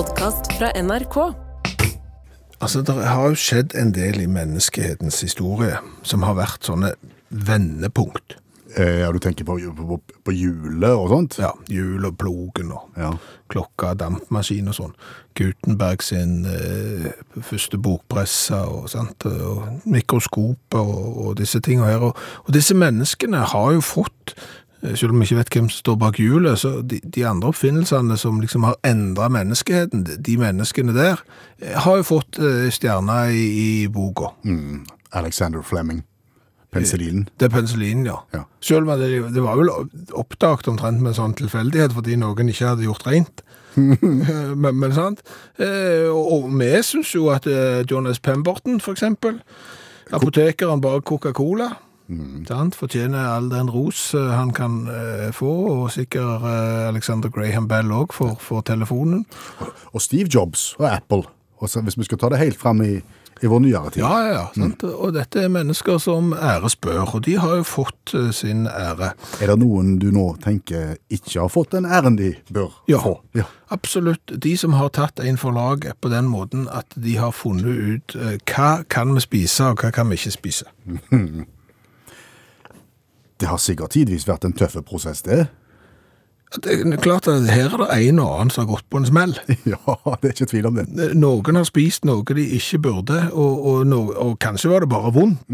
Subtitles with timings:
[0.00, 1.16] podkast fra NRK.
[2.60, 5.76] Altså, Det har jo skjedd en del i menneskehetens historie
[6.08, 6.94] som har vært sånne
[7.28, 8.38] vendepunkt.
[8.78, 11.36] Eh, ja, du tenker på, på, på hjulet og sånt?
[11.42, 13.10] Ja, Hjul og plogen og Ja.
[13.50, 14.94] klokka, dampmaskin og sånn.
[15.36, 17.10] Gutenberg sin eh,
[17.42, 19.26] første bokpresse og, sant?
[19.26, 22.08] og mikroskopet og, og disse tingene her.
[22.08, 24.36] Og, og disse menneskene har jo fått,
[24.82, 28.16] selv om vi ikke vet hvem som står bak hjulet, så de, de andre oppfinnelsene
[28.20, 31.20] som liksom har endret menneskeheten, de- menneskene der,
[31.60, 33.44] eh, har jo fått stjerna stjerner i,
[33.84, 34.32] i boka.
[34.44, 34.86] Mm.
[35.12, 36.04] Alexander Fleming.
[36.70, 37.28] Penicillinen?
[37.40, 38.16] Det er penicillinen, ja.
[38.32, 38.44] Ja.
[38.62, 39.70] Selv om det, det var vel
[40.14, 43.42] oppdaget omtrent med en sånn tilfeldighet, fordi noen ikke hadde gjort rent.
[44.62, 45.22] men, men sant?
[45.58, 48.22] Eh, og, vi synes jo at eh, John S.
[48.22, 49.40] Pemberton, for eksempel,
[50.14, 51.72] apotekeren bak Coca-Cola,
[52.48, 52.74] sant?
[52.78, 57.92] fortjener all den ros eh, han kan eh, få, og sikkert eh, Alexander Graham Bell
[57.92, 59.24] også for, for telefonen.
[59.92, 61.24] Og Steve Jobs og Apple.
[61.60, 62.94] Og så, hvis vi skal ta det helt fram i,
[63.42, 64.00] i vår nyere tid.
[64.02, 64.44] Ja, ja, ja.
[64.56, 64.82] Sant?
[64.84, 69.12] Og dette er mennesker som æres bør, og de har jo fått eh, sin ære.
[69.40, 73.18] Er det noen du nå tenker ikke har fått den æren de bør Ja, få?
[73.36, 73.44] Ja.
[73.72, 74.32] absolutt.
[74.40, 78.16] De som har tatt en for laget på den måten at de har funnet ut
[78.16, 80.68] eh, hva kan vi spise, og hva kan vi ikke spise.
[83.40, 85.46] Det har sikkert tidvis vært en tøff prosess, det.
[86.50, 89.06] Det er klart at her er det en og annen som har gått på en
[89.06, 89.36] smell.
[89.70, 89.78] Ja,
[90.18, 90.86] det er ikke tvil om det.
[91.14, 95.12] Noen har spist noe de ikke burde, og, og, og, og kanskje var det bare
[95.14, 95.44] vondt,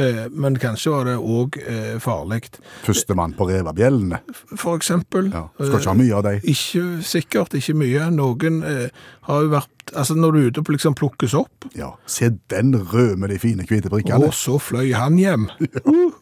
[0.00, 2.46] eh, men kanskje var det òg eh, farlig.
[2.86, 4.22] Førstemann på revabjellene.
[4.54, 5.28] For eksempel.
[5.34, 5.48] Ja.
[5.58, 6.40] Skal ikke ha mye av dem.
[6.54, 8.08] Ikke sikkert, ikke mye.
[8.16, 11.94] Noen eh, har jo vært Altså, når du er ute og liksom plukkes opp, Ja,
[12.04, 14.26] se den røde med de fine hvite prikkene.
[14.28, 15.46] Og så fløy han hjem.
[15.64, 15.80] Ja.
[15.88, 16.17] Uhu,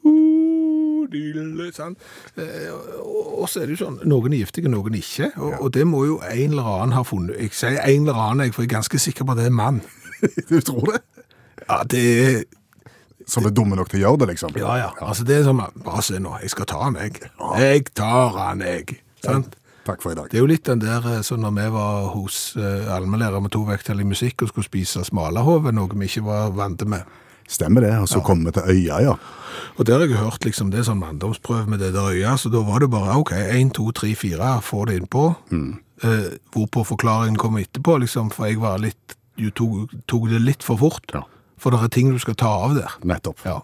[1.12, 1.98] dille, sant?
[2.36, 2.70] Eh,
[3.02, 5.30] og- så er det jo sånn, noen er giftige, noen ikke.
[5.36, 7.38] Og, og det må jo en eller annen ha funnet.
[7.40, 9.56] Jeg sier en eller annen, jeg, for jeg er ganske sikker på at det er
[9.56, 9.82] mann.
[10.50, 11.02] Du tror det?
[11.68, 12.44] Ja, det er
[13.26, 14.54] Som er dumme nok til å gjøre det, liksom?
[14.56, 14.90] Ja, ja.
[15.02, 17.20] Altså, det er sånn Bare se nå, jeg skal ta han, jeg.
[17.58, 19.00] Jeg tar han, jeg.
[19.24, 19.56] Sant?
[19.86, 20.26] Takk for i dag.
[20.30, 23.52] Det er jo litt den der eh, sånn når vi var hos uh, allmennlærer med
[23.54, 27.04] to vekttall i musikk og skulle spise smalahove, noe vi ikke var vant med.
[27.48, 27.92] Stemmer det.
[28.02, 29.14] Og så kommer vi til øya, ja.
[29.76, 32.48] Og der har jeg hørt liksom, det er sånn manndomsprøve med det der øya, så
[32.52, 35.24] da var det bare, ok, 1, 2, 3, 4, få det innpå.
[35.52, 40.64] Eh, hvorpå forklaringen kommer etterpå, liksom, for jeg var litt, du tok, tok det litt
[40.64, 41.04] for fort.
[41.14, 41.22] Ja.
[41.60, 42.96] For det er ting du skal ta av der.
[43.04, 43.40] Nettopp.
[43.44, 43.60] Ja.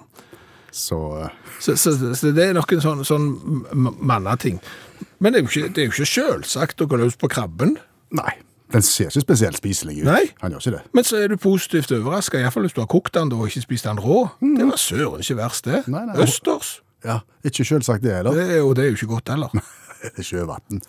[0.72, 1.28] Så eh,
[1.60, 3.26] Så, så, så det er nok en sånn, sånn
[3.72, 4.60] m- mannating.
[5.20, 7.76] Men det er jo ikke, det er jo ikke selvsagt å gå løs på krabben.
[8.16, 8.32] Nei.
[8.72, 10.05] Den ser ikke spesielt spiselig ut.
[10.09, 10.22] Nei.
[10.41, 10.81] Han gjør ikke det.
[10.94, 13.37] Men så er du positivt overrasket, i hvert fall hvis du har kokt den da,
[13.37, 14.28] og ikke spist den rå.
[14.41, 15.83] Det var søren ikke verst det.
[15.88, 16.16] Nei, nei.
[16.22, 16.81] Østers.
[17.05, 18.31] Ja, Ikke selvsagt det heller.
[18.32, 19.49] Det og det er jo ikke godt heller.
[20.03, 20.81] Det er sjøvann.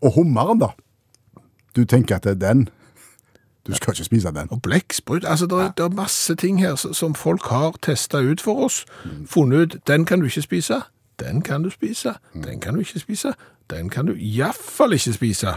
[0.00, 0.66] Og hummeren, da?
[1.76, 2.68] Du tenker at det er den?
[3.66, 4.48] Du skal ikke spise den?
[4.50, 5.24] Og blekksprut.
[5.28, 8.84] Altså, det er, det er masse ting her som- folk har testet ut for oss.
[9.26, 10.80] Funnet ut, den kan du ikke spise.
[11.20, 12.14] Den kan du spise.
[12.34, 13.32] Den kan du ikke spise.
[13.70, 15.54] Den kan du i hvert fall ikke spise.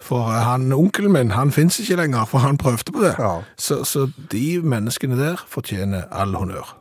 [0.00, 3.14] For han, onkelen min, han finnes ikke lenger, for han prøvde på det.
[3.18, 3.40] Ja.
[3.58, 6.76] Så, så de menneskene der fortjener all honnør.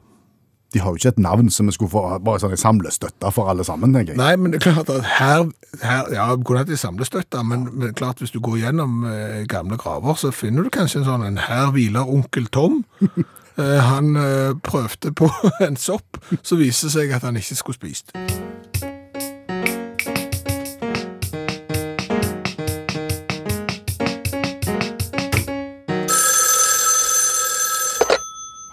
[0.73, 3.63] De har jo ikke et navn som vi skulle få bare sånn samlestøtte for alle
[3.63, 4.19] sammen, tenker jeg.
[4.19, 5.47] Nei, men det er klart at her,
[5.81, 9.79] her ja, kunne hatt en samlestøtte, men, men klart hvis du går gjennom eh, gamle
[9.79, 12.84] graver, så finner du kanskje en sånn en her hviler onkel Tom.
[13.57, 15.31] Eh, han eh, prøvde på
[15.66, 18.13] en sopp, så viste det seg at han ikke skulle spist.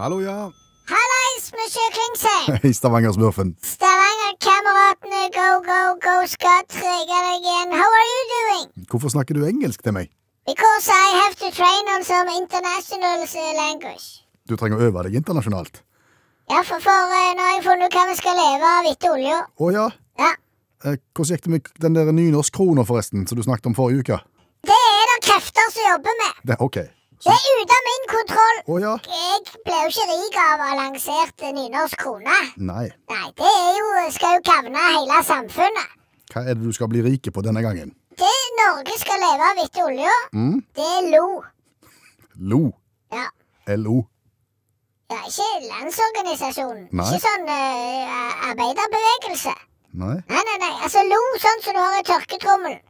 [0.04, 0.52] Hallo, ja.
[0.84, 2.58] Hallais, monsieur Klingsheim!
[2.62, 3.54] Hei, Stavanger-smurfen.
[3.64, 7.70] Stavanger-kameratene, go, go, go, skal trege deg igjen.
[7.72, 8.66] How are you doing?
[8.90, 10.10] Hvorfor snakker du engelsk til meg?
[10.44, 14.04] Because I have to train on some international uh, language.
[14.44, 15.80] Du trenger å øve deg internasjonalt.
[16.52, 19.14] Ja, for, for uh, nå har jeg funnet ut hva vi skal leve av etter
[19.16, 19.38] olja.
[19.56, 19.86] Å ja.
[20.20, 20.34] Ja.
[20.84, 24.20] Eh, Hvordan gikk det med den der nynorsk-krona, forresten, som du snakket om forrige uke?
[24.68, 26.44] Det er det krefter som jobber med.
[26.52, 26.82] Det, OK.
[27.24, 28.58] Det er ute av min kontroll.
[28.68, 28.94] Oh, ja.
[29.08, 32.38] Jeg ble jo ikke rik av å ha lansert nynorsk krone.
[32.60, 32.86] Nei.
[33.12, 35.94] Nei, det jo, skal jo kavne hele samfunnet.
[36.34, 37.94] Hva er det du skal bli rike på denne gangen?
[38.20, 40.12] Det Norge skal leve av etter olja,
[40.76, 41.26] det er lo.
[42.52, 42.62] LO.
[43.14, 43.26] Ja.
[43.80, 44.02] LO.
[45.12, 46.88] Ja, ikke Landsorganisasjonen.
[46.92, 47.08] Nei.
[47.08, 49.54] Ikke sånn uh, arbeiderbevegelse.
[50.00, 50.16] Nei.
[50.28, 50.72] Nei, nei, nei.
[50.82, 52.80] Altså lo sånn som du har i tørketrommelen.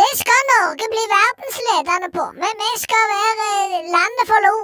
[0.00, 2.24] Det skal Norge bli verdensledende på.
[2.42, 3.48] Men vi skal være
[3.96, 4.54] landet for lo.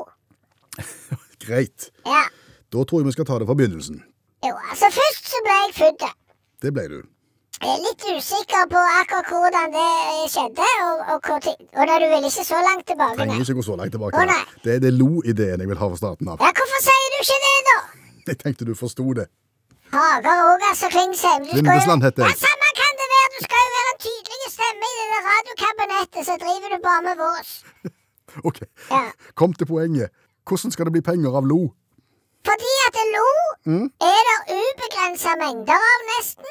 [1.45, 1.91] Greit.
[2.15, 2.25] Ja.
[2.73, 3.99] Da tror jeg vi skal ta det fra begynnelsen.
[4.47, 6.09] Jo, altså først så ble jeg født.
[6.63, 6.99] Det ble du.
[7.63, 9.87] Jeg er litt usikker på akkurat hvordan det
[10.33, 11.39] skjedde, og, og, hvor
[11.81, 13.17] og når du vil ikke så langt tilbake.
[13.17, 14.21] Trenger ikke gå så langt tilbake.
[14.21, 14.43] Å, nei.
[14.65, 16.45] Det er det lo-ideen jeg vil ha fra starten av.
[16.45, 17.79] Ja, hvorfor sier du ikke det, da?
[18.29, 19.27] Jeg tenkte du forsto det.
[19.97, 21.49] Hager òg, og Klingsheim.
[21.55, 22.37] Lindesland heter jeg.
[22.37, 22.66] Ja, samme
[25.17, 27.57] det radiokabinettet, så driver du bare med vås.
[28.45, 28.59] Ok,
[28.91, 29.03] Ja.
[29.35, 30.11] kom til poenget.
[30.45, 31.61] Hvordan skal det bli penger av lo?
[32.47, 33.29] Fordi at lo
[34.07, 36.51] er det ubegrensa mengder av, nesten.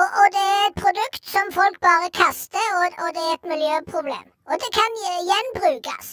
[0.00, 3.46] Og, og det er et produkt som folk bare kaster, og, og det er et
[3.52, 4.24] miljøproblem.
[4.48, 4.96] Og det kan
[5.28, 6.10] gjenbrukes.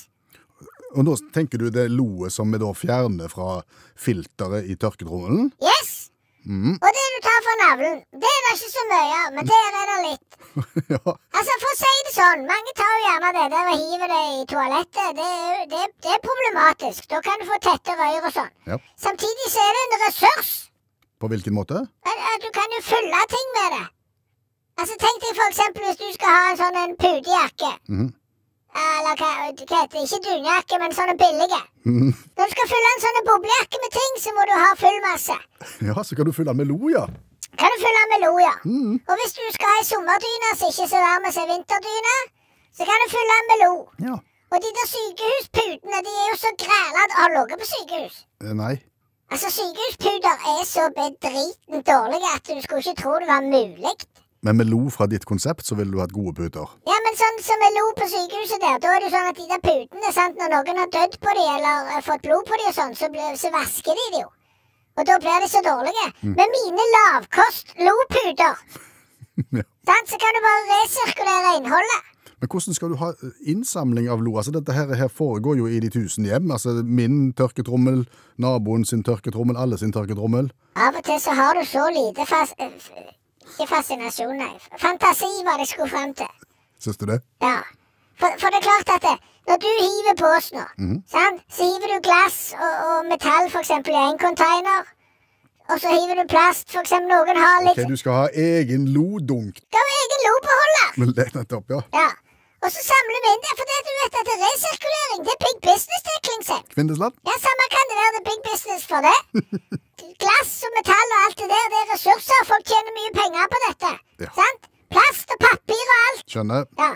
[0.96, 3.62] Og nå tenker du det loet som vi da fjerner fra
[3.98, 5.50] filteret i tørketrommelen?
[5.64, 6.03] Yes!
[6.84, 9.78] Og det du tar fra navlen, det er det ikke så mye av, men der
[9.80, 10.38] er det litt.
[10.94, 11.00] ja.
[11.38, 14.22] Altså, For å si det sånn, mange tar jo gjerne det der og hiver det
[14.42, 15.16] i toalettet.
[15.22, 15.30] Det
[15.74, 17.08] det, det er problematisk.
[17.14, 18.52] Da kan du få tette røyr og sånn.
[18.68, 18.78] ja.
[19.00, 20.52] Samtidig så er det en ressurs.
[21.24, 21.80] På hvilken måte?
[22.04, 23.86] At- at Du kan jo fylle ting med det.
[24.82, 27.72] Altså, Tenk deg for eksempel hvis du skal ha en sånn en putejakke.
[27.88, 28.12] Mhm.
[28.74, 30.04] Eller hva, hva heter det?
[30.04, 31.60] Ikke dunjakke, men sånne billige.
[31.86, 32.10] Mm.
[32.10, 35.36] Når du skal fylle en sånn boblejakke med ting, så må du ha full masse.
[35.86, 37.04] Ja, så kan du fylle med lo, ja.
[37.60, 38.54] Kan du fylle med lo, ja.
[38.66, 38.96] Mm.
[38.98, 42.16] Og hvis du skal ha ei sommerdyne som ikke så varm som vinterdyne,
[42.74, 43.74] så kan du fylle med lo.
[44.08, 44.16] Ja.
[44.54, 48.18] Og de der sykehusputene, de er jo så græla Har du ligget på sykehus?
[48.44, 48.74] Eh, Nei.
[49.34, 53.96] Altså, sykehusputer er så bedriten dårlige at du skulle ikke tro det var mulig.
[54.44, 56.68] Men med lo fra ditt konsept, så ville du hatt gode puter.
[56.90, 59.38] Ja, men sånn som vi lo på sykehuset der, da er det jo sånn at
[59.40, 62.60] de der putene, sant, når noen har dødd på de eller eh, fått blod på
[62.60, 63.08] de og sånn, så,
[63.40, 64.32] så vasker de de jo.
[65.00, 66.08] Og da blir de så dårlige.
[66.28, 68.60] Men mine lavkost loputer,
[69.58, 69.64] Ja.
[69.90, 72.10] sant, så kan du bare resirkulere innholdet.
[72.44, 74.36] Men hvordan skal du ha eh, innsamling av lo?
[74.38, 76.52] Altså Dette her, her foregår jo i de tusen hjem.
[76.52, 78.04] Altså Min tørketrommel,
[78.44, 80.52] naboen sin tørketrommel, alle sin tørketrommel.
[80.76, 82.52] Av og til så har du så lite fas...
[83.44, 84.56] Ikke fascinasjon, nei.
[84.82, 86.32] Fantasi var det jeg skulle frem til.
[86.84, 87.20] Syns du det?
[87.44, 87.60] Ja.
[88.20, 89.16] For, for det er klart at det,
[89.48, 90.66] når du hiver bås nå,
[91.12, 91.42] sant?
[91.52, 94.92] så hiver du glass og, og metall eksempel i en container.
[95.72, 97.10] Og så hiver du plast, for eksempel.
[97.12, 99.62] Noen har litt Ok, Du skal ha egen lodunk.
[99.64, 100.90] Skal ha egen lobeholder.
[101.24, 101.82] Er nettopp, ja.
[101.96, 102.10] Ja.
[102.64, 105.24] Og så samler vi inn det, for det du vet at det er resirkulering.
[105.28, 106.66] Det er big business, det, Klingsheim.
[106.76, 107.14] Kvindesland?
[107.28, 108.12] Ja, samme kan det være.
[108.16, 109.18] Det er big business for det.
[110.24, 112.46] Glass og metall og alt det der, det er ressurser.
[112.52, 113.92] Folk tjener mye penger på dette.
[114.24, 114.32] Ja.
[114.40, 114.70] Sant?
[114.96, 116.24] Plast og papir og alt.
[116.32, 116.68] Skjønner.
[116.80, 116.92] Ja.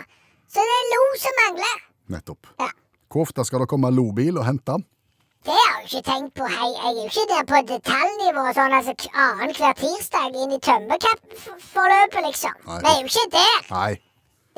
[0.48, 1.76] Så det er lo som mangler.
[2.16, 2.52] Nettopp.
[2.64, 2.70] Ja.
[3.12, 4.78] Hvor ofte skal det komme lobil og hente?
[5.44, 6.48] Det har jeg jo ikke tenkt på.
[6.50, 8.94] Hei, jeg er jo ikke der på detaljnivå sånn altså
[9.26, 12.56] annenhver tirsdag inn i tømmerkappforløpet, liksom.
[12.66, 12.78] Nei.
[12.84, 13.60] Vi er jo ikke der.
[13.76, 13.92] Nei.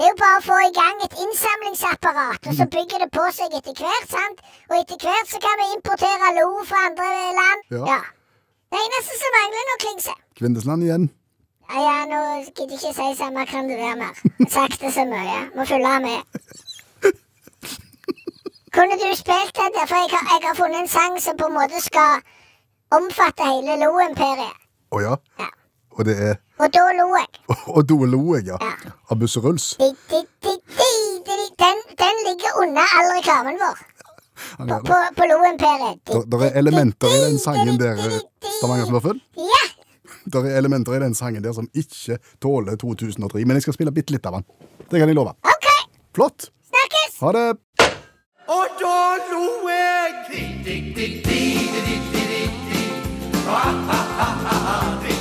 [0.01, 3.25] Det er jo bare å få i gang et innsamlingsapparat, og så bygger det på
[3.37, 4.39] seg etter hvert, sant?
[4.71, 7.67] Og etter hvert så kan vi importere lo fra andre land.
[7.75, 7.99] Ja.
[8.73, 11.05] Det eneste som mangler nå, Klingse Kvindesland igjen.
[11.69, 14.17] Ja, ja, nå gidder jeg ikke si samme kan det være mer.
[14.57, 15.37] Sagt det så mye.
[15.59, 17.13] Må følge med.
[18.73, 19.85] Kunne du spilt dette?
[19.85, 22.25] For jeg har, jeg har funnet en sang som på en måte skal
[22.97, 24.61] omfatte hele lo-imperiet.
[24.97, 25.17] Å ja.
[25.45, 25.53] Ja.
[26.01, 27.29] Og det er Og da lo jeg.
[27.77, 28.57] Og da lo jeg, ja.
[28.61, 28.91] Ja.
[29.11, 29.77] Av Busseruls.
[29.81, 33.77] Den, den ligger under all reklamen vår.
[34.57, 36.01] På, på, på lo-imperiet.
[36.33, 38.01] Der er elementer i den sangen der.
[38.59, 39.21] Stavanger-smurfen.
[39.37, 39.65] Ja!
[40.33, 43.45] Der er elementer i den sangen der som ikke tåler 2003.
[43.45, 44.49] Men jeg skal spille bitte litt av den.
[44.91, 45.37] Det kan jeg love.
[45.45, 45.67] OK,
[46.15, 46.49] Flott.
[46.73, 47.21] snakkes!
[47.21, 47.49] Ha det.
[48.49, 48.97] Og da
[49.29, 49.91] lo jeg.
[53.51, 54.29] Ha, ha, ha,
[54.65, 55.20] ha, litt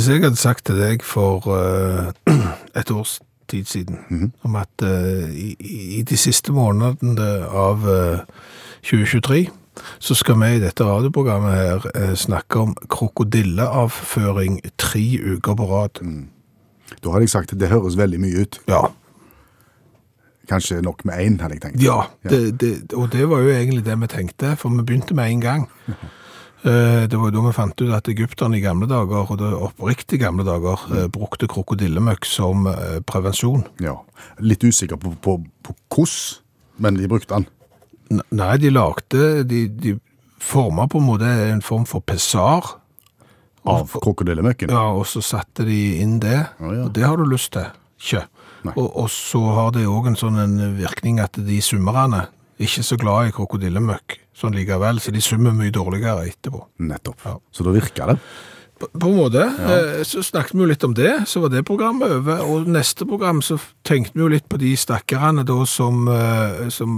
[0.00, 2.08] Hvis jeg hadde sagt til deg for uh,
[2.80, 3.18] et års
[3.52, 5.50] tid siden om at uh, i,
[5.98, 8.22] i de siste månedene av eh,
[8.82, 9.48] 2023
[10.02, 15.04] så skal vi i dette radioprogrammet her eh, snakke om krokodilleavføring tre
[15.36, 16.00] uker på rad.
[17.00, 18.60] Da hadde jeg sagt at det høres veldig mye ut.
[18.68, 18.88] Ja,
[20.50, 21.82] Kanskje nok med én, hadde jeg tenkt.
[21.82, 25.30] ja det, det, og det var jo egentlig det vi tenkte, for vi begynte med
[25.30, 25.68] en gang.
[26.60, 29.48] Eh, Det var jo da vi fant ut at egypterne i gamle dager, og det
[29.48, 31.06] oppriktig gamle dager, mm.
[31.10, 33.62] brukte krokodillemøkk som eh, prevensjon.
[33.80, 33.94] Ja.
[34.44, 36.42] Litt usikker på, på, på hvordan,
[36.76, 37.46] men de brukte den.
[38.10, 39.92] Nei, de lagde, de, de
[40.42, 42.76] forma på en måte en form for pessar,
[43.68, 44.70] Av krokodillemøkken.
[44.72, 46.84] ja, og så satte de inn det, Oh, ja.
[46.86, 47.66] og det har du lyst til,
[48.00, 48.22] ikke?
[48.72, 52.22] Og, og så har det også en sånn en virkning at de summerne
[52.60, 56.62] ikke så glad i krokodillemøkk sånn likevel, så de summer mye dårligere etterpå.
[56.88, 57.20] Nettopp.
[57.24, 57.34] Ja.
[57.52, 58.18] Så da virker det.
[58.80, 59.44] På, en måte.
[59.44, 60.04] Ja.
[60.08, 62.40] så snakket vi jo litt om det, så var det programmet over.
[62.48, 66.96] Og neste program så tenkte vi jo litt på de stakkarene da som, eh, som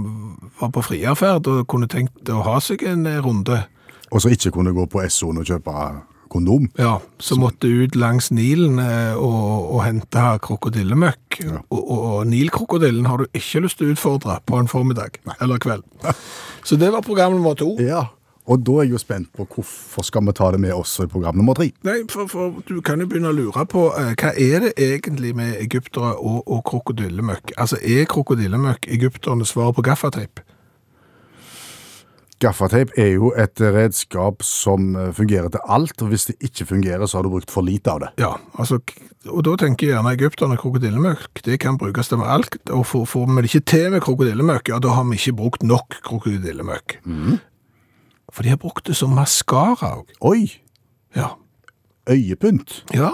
[0.61, 3.65] var på friaferd og kunne tenkt å ha seg en eh, runde.
[4.13, 5.73] Og så ikke kunne gå på Essoen og kjøpe
[6.33, 6.69] kondom.
[6.79, 11.41] Ja, som måtte ut langs Nilen eh, og, og hente krokodillemøkk.
[11.67, 15.61] Og, og, og Nilkrokodillen har du ikke lyst til å utfordre på en formiddag eller
[15.61, 15.85] kveld.
[16.63, 17.75] Så det var program nummer to.
[17.81, 18.07] Ja.
[18.51, 21.11] Og da er jeg jo spent på hvorfor skal vi ta det med også i
[21.11, 21.69] program nummer tre.
[21.87, 25.31] Nei, for, for du kan jo begynne å lure på eh, hva er det egentlig
[25.37, 27.55] med egyptere og, og krokodillemøkk?
[27.57, 30.43] Altså, er krokodillemøkk egypternes svar på gaffateip?
[32.43, 37.05] Gaffateip er jo et redskap som eh, fungerer til alt, og hvis det ikke fungerer,
[37.07, 38.11] så har du brukt for lite av det.
[38.19, 38.81] Ja, altså,
[39.29, 43.39] og da tenker jeg gjerne egypterne krokodillemøkk, det kan brukes til alt, og får, vi
[43.39, 46.99] det ikke til med krokodillemøkk, ja, da har vi ikke brukt nok krokodillemøkk.
[48.33, 50.09] For de har brukt det som maskara òg.
[50.25, 50.47] Oi!
[51.15, 51.35] Ja.
[52.09, 52.83] Øyepynt.
[52.93, 53.09] ja.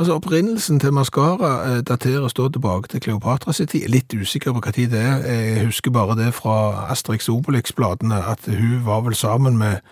[0.00, 3.88] Altså, opprinnelsen til maskara eh, dateres da tilbake til Kleopatra sin tid.
[3.92, 5.24] Litt usikker på hva tid det er.
[5.28, 9.82] Jeg husker bare det fra Asterix Obelix-bladene, at hun var vel sammen med,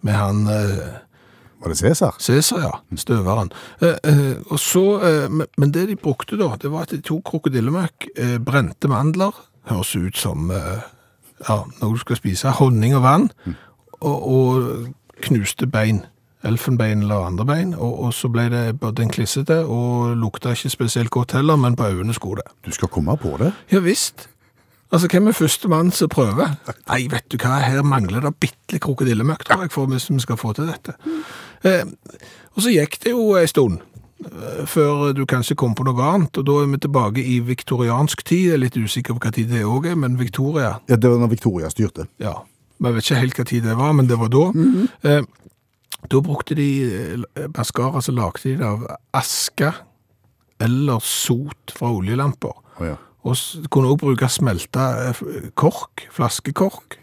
[0.00, 0.94] med han eh,
[1.60, 2.16] Var det Cæsar?
[2.20, 2.96] Cæsar, ja.
[2.96, 3.52] Støveren.
[3.82, 7.20] Eh, eh, og så, eh, men- det de brukte da, det var at de tok
[7.24, 9.36] krokodillemøkk, eh, brente mandler,
[9.68, 10.50] høres ut som
[11.48, 13.30] ja, når du skal spise, honning og vann,
[14.00, 14.86] og, og
[15.22, 16.02] knuste bein,
[16.44, 20.70] elfenbein eller andre bein, og, og så ble det både en klissete, og lukta ikke
[20.72, 22.52] spesielt godt heller, men på øynene skulle det.
[22.66, 23.52] Du skal komme på det.
[23.72, 24.28] Ja visst.
[24.92, 26.56] Altså, hvem er første mann som prøver?
[26.88, 30.18] Nei, vet du hva, her mangler det bitte litt krokodillemøkk, tror jeg, for hvis vi
[30.24, 30.96] skal få til dette.
[31.62, 31.84] Eh,
[32.56, 33.78] og så gikk det jo en stund,
[34.24, 38.24] eh, før du kanskje kom på noe annet, og da er vi tilbake i viktoriansk
[38.26, 41.10] tid, jeg er litt usikker på hva tid det òg er, men Victoria, Ja, Det
[41.10, 42.08] var når Victoria styrte.
[42.18, 42.34] ja,
[42.88, 44.46] jeg vet ikke helt hva tid det var, men det var da.
[45.04, 45.22] eh,
[46.10, 46.70] da brukte de
[47.56, 49.72] maskara som lagde de det av aske
[50.60, 52.56] eller sot fra oljelamper.
[52.80, 52.96] Oh, ja.
[53.28, 53.36] Og
[53.72, 55.22] kunne også bruke smelta eh,
[55.60, 56.96] kork, flaskekork.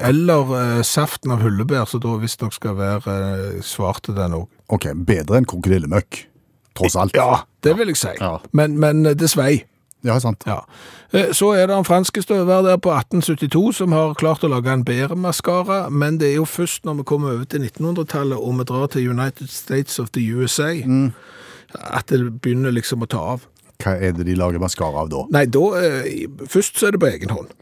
[0.00, 3.16] Eller eh, saften av hullebær, så da visstnok skal være
[3.58, 4.48] eh, svar til den òg.
[4.72, 6.22] Ok, bedre enn krokodillemøkk.
[6.78, 7.16] Tross alt.
[7.18, 8.14] Ja, det vil jeg si.
[8.20, 8.38] Ja.
[8.56, 9.66] Men, men eh, det svei.
[10.06, 10.44] Ja, sant.
[10.46, 10.60] Ja.
[11.12, 14.70] Eh, Så er det en franske støver der på 1872 som har klart å lage
[14.72, 18.58] en bedre maskara, men det er jo først når vi kommer over til 1900-tallet og
[18.58, 20.70] vi drar til United States of the USA,
[21.74, 23.46] at det begynner liksom å ta av.
[23.82, 25.24] Hva er det de lager maskara av da?
[25.30, 27.52] Nei, da, eh, først så er det på egen hånd.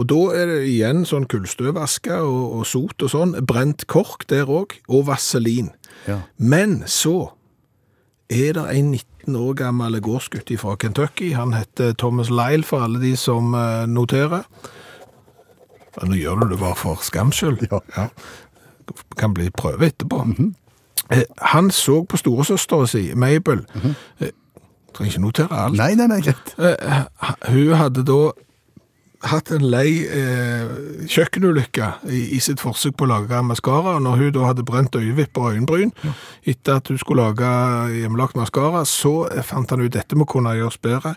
[0.00, 4.48] Og da er det igjen sånn kullstøvaske og, og sot og sånn, brent kork der
[4.48, 5.70] òg, og vaselin.
[6.08, 6.22] Ja.
[6.38, 7.32] Men så
[8.32, 11.32] er det en 19 år gammel gårdsgutt fra Kentucky.
[11.34, 14.42] Han heter Thomas Lyle, for alle de som eh, noterer.
[15.96, 17.66] Ja, nå gjør du det bare for skams skyld.
[17.96, 18.08] Ja.
[19.18, 20.24] Kan bli prøve etterpå.
[21.10, 23.66] Eh, Han så på storesøstera si, Mabel.
[24.20, 24.30] Eh,
[24.92, 25.76] Trenger ikke notere alt.
[25.76, 26.50] Nei, nei, nei, greit.
[27.48, 28.18] Hun hadde da
[29.30, 30.70] hatt en lei eh,
[31.10, 33.96] kjøkkenulykke i, i sitt forsøk på å lage maskara.
[34.02, 35.92] Når hun da hadde brent øyevipper og øyenbryn
[36.48, 37.52] etter at hun skulle lage
[38.00, 41.14] hjemmelagt maskara, så fant han ut dette må kunne gjøres bedre.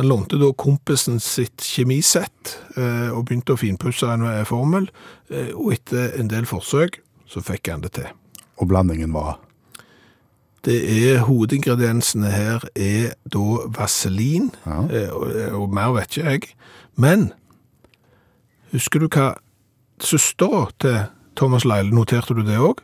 [0.00, 4.90] Han lånte da kompisen sitt kjemisett eh, og begynte å finpusse en eh, formel.
[5.30, 7.00] Eh, og etter en del forsøk
[7.30, 8.10] så fikk han det til.
[8.60, 9.38] Og blandingen var
[10.66, 10.76] Det
[11.12, 13.42] er hovedingrediensene her er da
[13.78, 14.80] vaselin, Ja.
[14.90, 16.42] eh, og, og mer vet ikke jeg.
[16.96, 17.28] Men
[18.72, 19.28] husker du hva
[20.02, 20.98] søstera til
[21.36, 22.82] Thomas Lyle, noterte du det òg?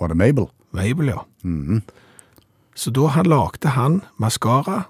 [0.00, 0.46] Var det Mabel?
[0.74, 1.22] Mabel, ja.
[2.74, 4.84] Så da han lagde han maskara,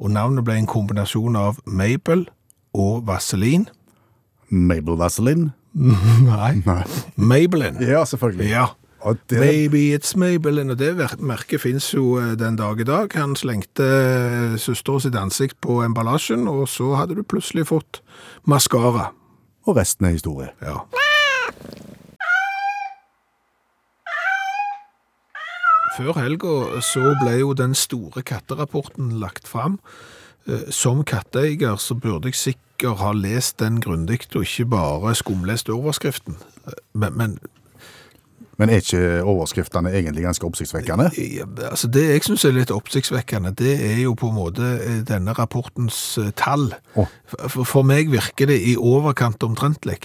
[0.00, 2.24] og navnet ble en kombinasjon av Mabel
[2.74, 3.66] og vaselin.
[4.50, 5.50] Mabel Vaselin?
[5.74, 6.82] Nei, Nei.
[7.16, 7.76] Mabelin.
[7.84, 8.48] Ja, selvfølgelig.
[8.50, 8.64] Ja.
[9.30, 13.08] Det, Maybe it's Maybelline, og det merket finnes jo eh, den dag i dag.
[13.16, 13.86] Han slengte
[14.58, 18.02] søstera søsteren sitt ansikt på emballasjen, og så hadde du plutselig fått
[18.44, 19.10] maskara.
[19.66, 20.50] og resten er historie.
[20.60, 20.82] Ja.
[25.98, 26.52] Før helga
[26.86, 29.78] så ble jo den store katterapporten lagt fram.
[30.46, 35.68] Eh, Som katteeier så burde jeg sikkert ha lest den grundig, og ikke bare skumlest
[35.68, 36.36] overskriften.
[36.66, 37.38] Eh, Men, men
[38.60, 41.08] Men er ikke overskriftene egentlig ganske oppsiktsvekkende?
[41.16, 44.98] Ja, altså Det jeg syns er litt oppsiktsvekkende, det er jo på en måte eh,
[45.08, 46.68] denne rapportens eh, tall.
[46.94, 47.08] Oh.
[47.24, 50.02] For, for meg virker det i overkant omtrentlig.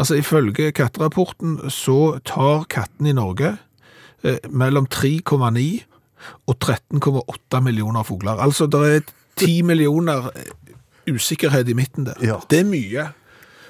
[0.00, 3.56] Altså Ifølge katterapporten så tar katten i Norge
[4.24, 5.84] eh, mellom 3,9
[6.48, 8.40] og 13,8 millioner fugler.
[8.40, 9.04] Altså det er
[9.36, 10.54] 10 millioner eh,
[11.12, 12.24] usikkerhet i midten der.
[12.24, 12.40] Ja.
[12.50, 13.06] Det er mye.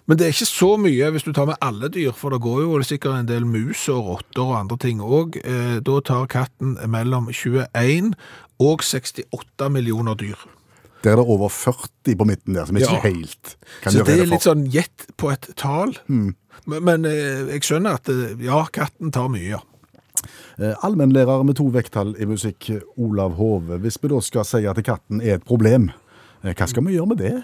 [0.06, 2.60] Men det er ikke så mye hvis du tar med alle dyr, for det går
[2.66, 5.38] jo sikkert en del mus og rotter og andre ting òg.
[5.40, 8.12] Eh, da tar katten mellom 21
[8.60, 10.36] og 68 millioner dyr.
[11.04, 13.00] Der er det over 40 på midten der, som ikke Ja.
[13.00, 15.96] helt kan Så gjøre det er litt sånn gjett på et tall.
[16.08, 16.34] Men,
[16.66, 19.60] men eh, jeg skjønner at eh, ja, katten tar mye, ja.
[20.84, 23.76] Allmennlærer med to vekttall i musikk, Olav Hove.
[23.82, 25.90] Hvis vi da skal si at katten er et problem,
[26.44, 27.34] hva skal vi gjøre med det?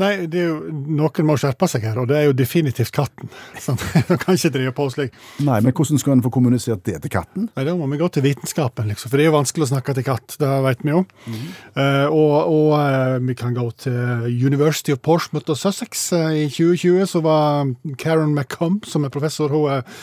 [0.00, 0.56] Nei, det er jo,
[0.98, 3.30] noen må skjerpe seg her, og det er jo definitivt katten.
[3.62, 3.78] som
[4.22, 5.14] kan ikke drive på slik.
[5.46, 7.48] Nei, men hvordan skal en få kommunisert det til katten?
[7.54, 9.12] Nei, Da må vi gå til vitenskapen, liksom.
[9.12, 11.04] For det er jo vanskelig å snakke til katt, det vet vi jo.
[11.30, 16.08] Eh, og og uh, vi kan gå til University of Portsmouth og Sussex.
[16.12, 17.70] Uh, I 2020 så var
[18.00, 20.02] Karen McComb, som er professor, hun eh,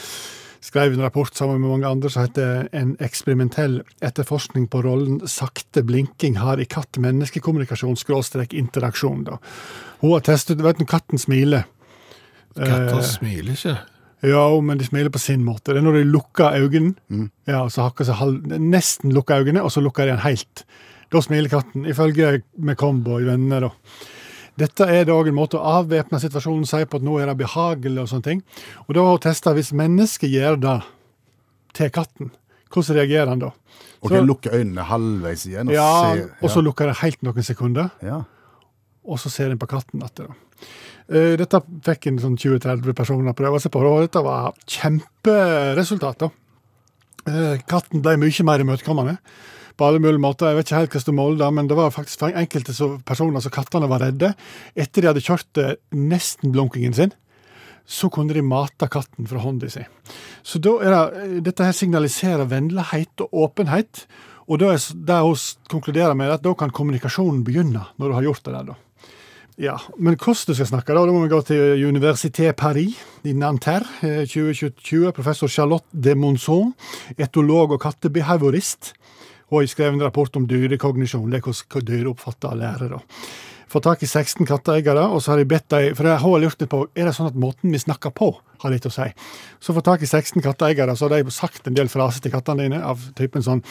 [0.62, 5.84] skrev en rapport sammen med mange andre som heter En eksperimentell etterforskning på rollen sakte
[5.84, 9.24] blinking har i katt-menneskekommunikasjon skråstrek interaksjon.
[9.24, 9.38] da.
[10.02, 11.66] Hun har testet, vet du, katten smiler.
[12.56, 13.78] Katter Eh, smiler ikke.
[14.28, 15.74] ja, men de smiler på sin måte.
[15.74, 19.72] Det er når de lukker øynene, ja, så hakker seg halv, nesten lukker øynene, og
[19.72, 20.66] så lukker de den helt.
[21.12, 23.60] Da smiler katten, ifølge Mekombo i Vennene.
[23.62, 23.70] da.
[24.60, 28.02] Dette er da en måte å avvæpne situasjonen, si på at nå er det behagelig
[28.04, 28.44] og sånne ting.
[28.88, 30.78] Og da testa hvis mennesket gjør det
[31.74, 32.32] til katten,
[32.72, 33.52] hvordan reagerer han da?
[34.02, 37.44] Ok, Så- Lukke øynene halvveis igjen og Ja, se og så lukker det helt noen
[37.44, 37.92] sekunder.
[38.04, 38.24] ja.
[39.04, 40.28] og så ser en på katten at det.
[40.28, 40.34] da.
[41.38, 46.18] Dette fikk en sånn 20-30 personer prøve seg på, og dette var kjemperesultat.
[46.20, 46.30] da.
[47.28, 49.18] Eh, Katten ble mye mer imøtekommende
[49.82, 50.52] på alle mulige måter.
[50.52, 52.76] Jeg vet ikke helt hva som målte men det var faktisk enkelte
[53.08, 54.30] personer som kattene var redde.
[54.78, 57.16] Etter de hadde kjørt eh, nesten blunkingen sin,
[57.90, 59.82] så kunne de mate katten fra hånda si.
[60.46, 64.06] Så det, eh, dette her signaliserer vennlighet og åpenhet.
[64.52, 68.24] Og da er det s- konkluderer med, at da kan kommunikasjonen begynne, når du har
[68.30, 68.64] gjort det der.
[68.72, 68.76] da.
[69.62, 73.34] Ja, Men hvordan du skal snakke, da, da må vi gå til Université Paris i
[73.34, 73.86] Nanterre.
[74.02, 75.12] eh, 2020.
[75.14, 76.74] Professor Charlotte de Monson,
[77.18, 78.94] etolog og kattebehaviorist.
[79.52, 82.94] Hun har skrevet en rapport om dyrekognisjon, det er hvordan dyr oppfatter og lærer.
[82.96, 83.02] da.
[83.72, 86.60] Fått tak i 16 katteeiere, og så har jeg bedt dem For hun har lurt
[86.60, 89.08] litt på er det sånn at måten vi snakker på, har litt å si.
[89.64, 92.68] Så fått tak i 16 katteeiere, så har de sagt en del fraser til kattene
[92.68, 93.64] dine av typen sånn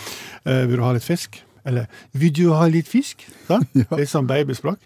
[0.45, 1.43] eh, Vil du ha litt fisk?
[1.65, 3.27] Eller Vil du ha litt fisk?
[3.49, 3.67] Sånn?
[3.99, 4.79] Litt sånn babyspråk.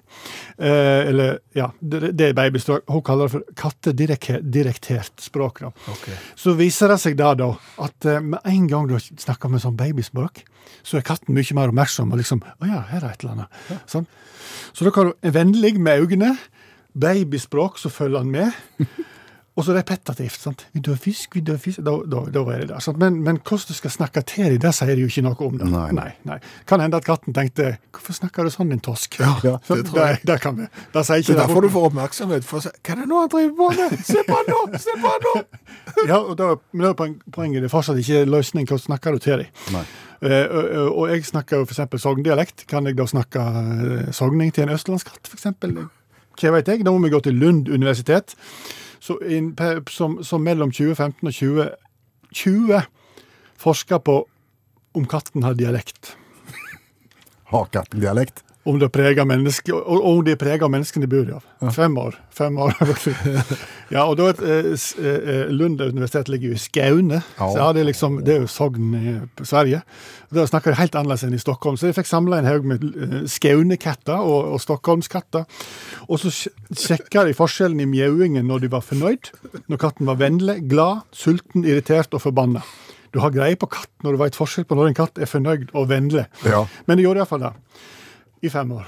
[0.59, 2.85] Eh, eller Ja, det, det er babyspråk.
[2.91, 5.61] Hun kaller det for kattedirektert språk.
[5.61, 5.71] da.
[6.39, 7.53] Så viser det seg da, da
[7.85, 10.43] at eh, med en gang du snakker med sånn babyspråk,
[10.85, 13.81] så er katten mye mer oppmerksom og liksom Å ja, her er et eller annet.
[13.91, 14.07] Sånn.
[14.73, 16.35] Så da kan du vennlig med øynene.
[16.95, 18.53] Babyspråk, så følger han med.
[19.55, 20.35] Og så repetitivt.
[20.43, 20.65] sant?
[20.75, 21.37] Du ha fisk?
[21.47, 21.79] Du ha fisk?
[21.87, 22.81] Da, da, da er det der.
[22.83, 22.99] Sant?
[22.99, 25.59] Men, men hvordan du skal snakke til dem, det sier de jo ikke noe om.
[25.61, 25.69] det.
[25.71, 25.91] Nei.
[25.95, 26.39] nei, nei.
[26.67, 29.37] Kan hende at katten tenkte 'Hvorfor snakker du sånn, din tosk?' Ja,
[29.69, 30.19] det tror jeg.
[30.27, 30.67] Det, kan vi.
[30.95, 32.45] Det sier Det ikke er derfor du får oppmerksomhet.
[32.45, 34.05] For å si, Hva er det nå han driver på med?
[34.11, 34.79] Se på han nå!
[34.79, 35.35] Se på han nå!
[36.11, 38.67] Ja, og da, men da er poen- poenget det er fortsatt ikke løsning.
[38.67, 39.79] Hvordan snakker du til dem?
[40.25, 42.01] Uh, og jeg snakker jo f.eks.
[42.03, 42.67] sogndialekt.
[42.67, 45.47] Kan jeg da snakke eh, sogning til en østlandskatt, f.eks.?
[46.41, 46.83] Hva vet jeg?
[46.83, 48.35] Da må vi gå til Lund universitet.
[49.05, 49.51] Så in,
[49.93, 52.79] som, som mellom 2015 og 2020
[53.61, 54.15] forsker på
[54.97, 56.15] om katten har dialekt.
[57.53, 58.41] Har katten dialekt?
[58.65, 61.71] Om det preger menneske, og, og om det preger menneskene de bor av.
[61.75, 62.15] Fem år.
[62.33, 62.73] Fem år.
[63.93, 64.39] ja, og da er
[64.71, 67.19] eh, eh, Lund universitet ligger jo i Skaune.
[67.37, 67.49] Ja.
[67.53, 69.83] Så ja, det, er liksom, det er jo Sogn i Sverige.
[70.31, 71.77] Og Da snakker de helt annerledes enn i Stockholm.
[71.77, 75.45] Så jeg fikk samla en haug med eh, Skaune-katter og, og Stockholmskatter.
[76.09, 76.55] Og så sj-
[76.87, 79.29] sjekka de forskjellen i mjauingen når de var fornøyd.
[79.69, 82.65] Når katten var vennlig, glad, sulten, irritert og forbanna.
[83.15, 85.69] Du har greie på katt når du veit forskjell på når en katt er fornøyd
[85.77, 86.25] og vennlig.
[86.49, 86.65] Ja.
[86.89, 87.53] Men de gjorde iallfall det.
[88.45, 88.87] I fem år.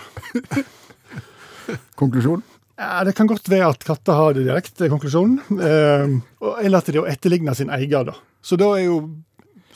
[2.00, 2.42] Konklusjon?
[2.76, 5.38] Ja, Det kan godt være at katter har det direkte, konklusjonen.
[5.56, 6.16] Eh,
[6.62, 8.16] eller at de etterligner sin eier, da.
[8.44, 8.98] Så da er jo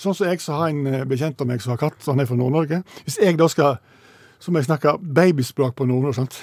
[0.01, 2.23] Sånn som jeg som har en eh, bekjent av meg som har katt, så han
[2.23, 2.79] er fra Nord-Norge.
[3.05, 3.75] Hvis jeg da skal
[4.41, 6.39] Så må jeg snakke babyspråk på nordnorsk, sant.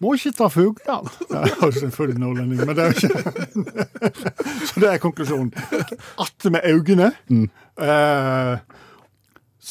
[0.00, 1.10] Må ikke ta fuglene.
[1.34, 4.12] Ja, Jeg en full nordlending, men det er jo ikke
[4.70, 5.50] Så det er konklusjonen.
[6.22, 7.10] Atte med øynene.
[7.82, 8.54] Eh,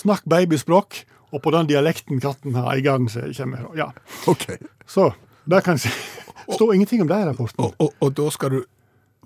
[0.01, 0.99] snakk babyspråk,
[1.31, 3.75] og på den dialekten katten har eieren kommer fra.
[3.77, 3.91] Ja.
[4.27, 4.57] Okay.
[4.87, 5.11] Så
[5.49, 7.63] der kan jeg si står ingenting om det i rapporten.
[7.63, 8.63] Og, og, og da skal du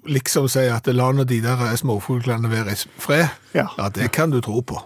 [0.05, 3.27] liksom si at la nå de der småfuglene være i fred.
[3.55, 3.67] Ja.
[3.95, 4.81] det kan du tro på.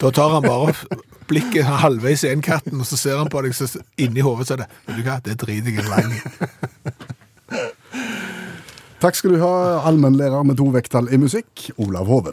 [0.00, 0.72] Da tar han bare
[1.28, 3.68] blikket halvveis i en katten, og så ser han på deg så
[4.00, 6.20] inni hodet så er det Vet du hva, det driter jeg i.
[9.04, 9.52] Takk skal du ha,
[9.84, 12.32] allmennlærer med to vekttall i musikk, Olav Hove.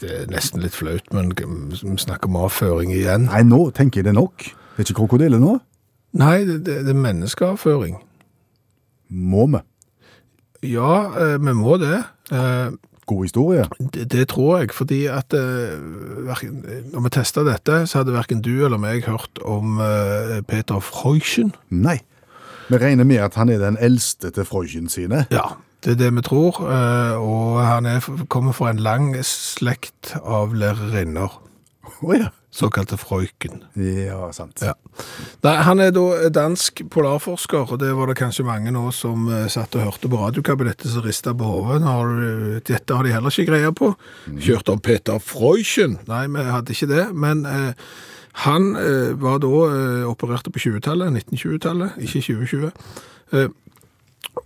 [0.00, 3.28] Det er nesten litt flaut, men vi snakker om avføring igjen.
[3.30, 4.46] Nei, nå tenker jeg det er nok.
[4.46, 5.58] Det er ikke krokodille nå?
[6.18, 7.98] Nei, det, det, det er menneskeavføring.
[9.14, 9.62] Må vi?
[10.74, 12.00] Ja, eh, vi må det.
[12.32, 12.74] Eh,
[13.06, 13.66] God historie?
[13.92, 15.76] Det, det tror jeg, fordi at eh,
[16.92, 21.52] når vi testet dette, så hadde hverken du eller meg hørt om eh, Peter Freuchen.
[21.68, 21.98] Nei.
[22.70, 25.26] Vi regner med at han er den eldste til Freuchen sine.
[25.34, 25.50] Ja,
[25.84, 30.54] det er det vi tror, eh, og han er, kommer fra en lang slekt av
[30.56, 31.40] lærerinner,
[32.00, 32.30] Oh, ja.
[32.52, 33.62] såkalte Frøyken.
[33.76, 34.60] Ja, sant.
[34.64, 34.72] Ja.
[35.44, 39.46] Nei, han er da dansk polarforsker, og det var det kanskje mange nå som eh,
[39.52, 42.64] satt og hørte på radiokabinettet som ristet på hodet.
[42.68, 43.92] Dette har de heller ikke greie på.
[44.40, 45.98] Kjørte om Peter Frøyken?
[46.08, 47.72] Nei, vi hadde ikke det, men eh,
[48.48, 52.72] han eh, var da eh, opererte på 20-tallet, 1920-tallet, ikke 2020.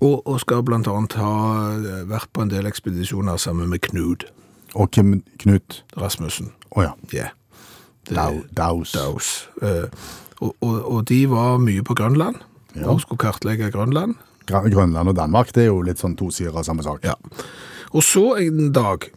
[0.01, 1.31] Og, og skal blant annet ha
[1.75, 4.27] eh, vært på en del ekspedisjoner sammen med Knud
[4.75, 5.83] Og hvem Knut?
[5.97, 6.51] Rasmussen.
[6.77, 6.93] Å ja.
[7.13, 7.29] Ja.
[8.09, 8.93] Det- daus.
[8.93, 9.49] Daus.
[9.63, 9.89] Eh,
[10.41, 12.37] og, og, og de var mye på Grønland,
[12.77, 12.87] Ja.
[12.93, 14.15] og skulle kartlegge Grønland.
[14.47, 17.03] Grønland og Danmark, det er jo litt sånn to sider av samme sak.
[17.05, 17.15] Ja.
[17.93, 19.09] Og så en dag,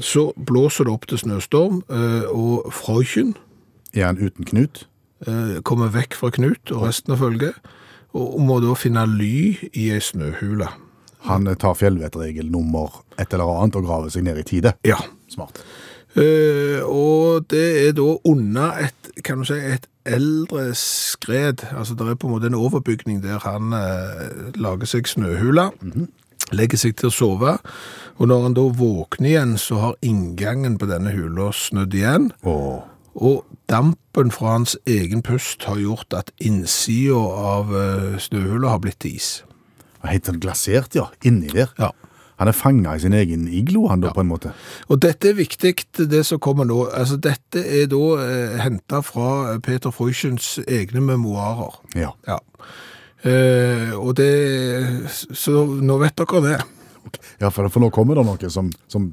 [0.00, 3.34] så blåser det opp til snøstorm, eh, og Freuchen
[3.94, 4.86] Er han uten Knut?
[5.64, 7.54] kommer vekk fra Knut og resten av følget,
[8.14, 9.36] og må da finne ly
[9.72, 10.68] i ei snøhule.
[11.24, 14.74] Han tar fjellvettregel nummer et eller annet og graver seg ned i tide.
[14.86, 15.00] Ja.
[15.32, 15.62] Smart.
[16.14, 21.64] Uh, og det er da under et, kan du si, et eldre skred.
[21.74, 25.70] Altså det er på en måte en overbygning der han uh, lager seg snøhula,
[26.54, 27.56] legger seg til å sove.
[28.20, 32.30] Og når han da våkner igjen, så har inngangen på denne hula snødd igjen.
[32.46, 37.70] Og Og dampen fra hans egen pust har gjort at innsida av
[38.20, 39.44] snøhullet har blitt til is.
[40.04, 41.06] helt sånn glasert, ja.
[41.24, 41.70] Inni der.
[41.78, 41.92] Ja.
[42.42, 44.50] Han er fanga i sin egen iglo, han da, på en måte.
[44.90, 45.74] Og dette er viktig,
[46.10, 46.80] det som kommer nå.
[46.90, 51.78] Altså, dette er da eh, henta fra Peter Freuchens egne memoarer.
[51.94, 52.10] Ja.
[52.26, 52.40] Ja.
[53.24, 54.28] Eh, og det
[55.32, 56.58] Så nå vet dere det.
[57.40, 59.12] ja for, for nå kommer det noe som, som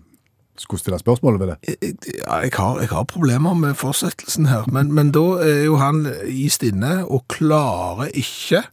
[0.61, 1.57] skulle stille spørsmål ved det.
[1.67, 5.79] Jeg, ja, jeg, har, jeg har problemer med fortsettelsen her, men, men da er jo
[5.81, 8.63] han ist inne og klarer ikke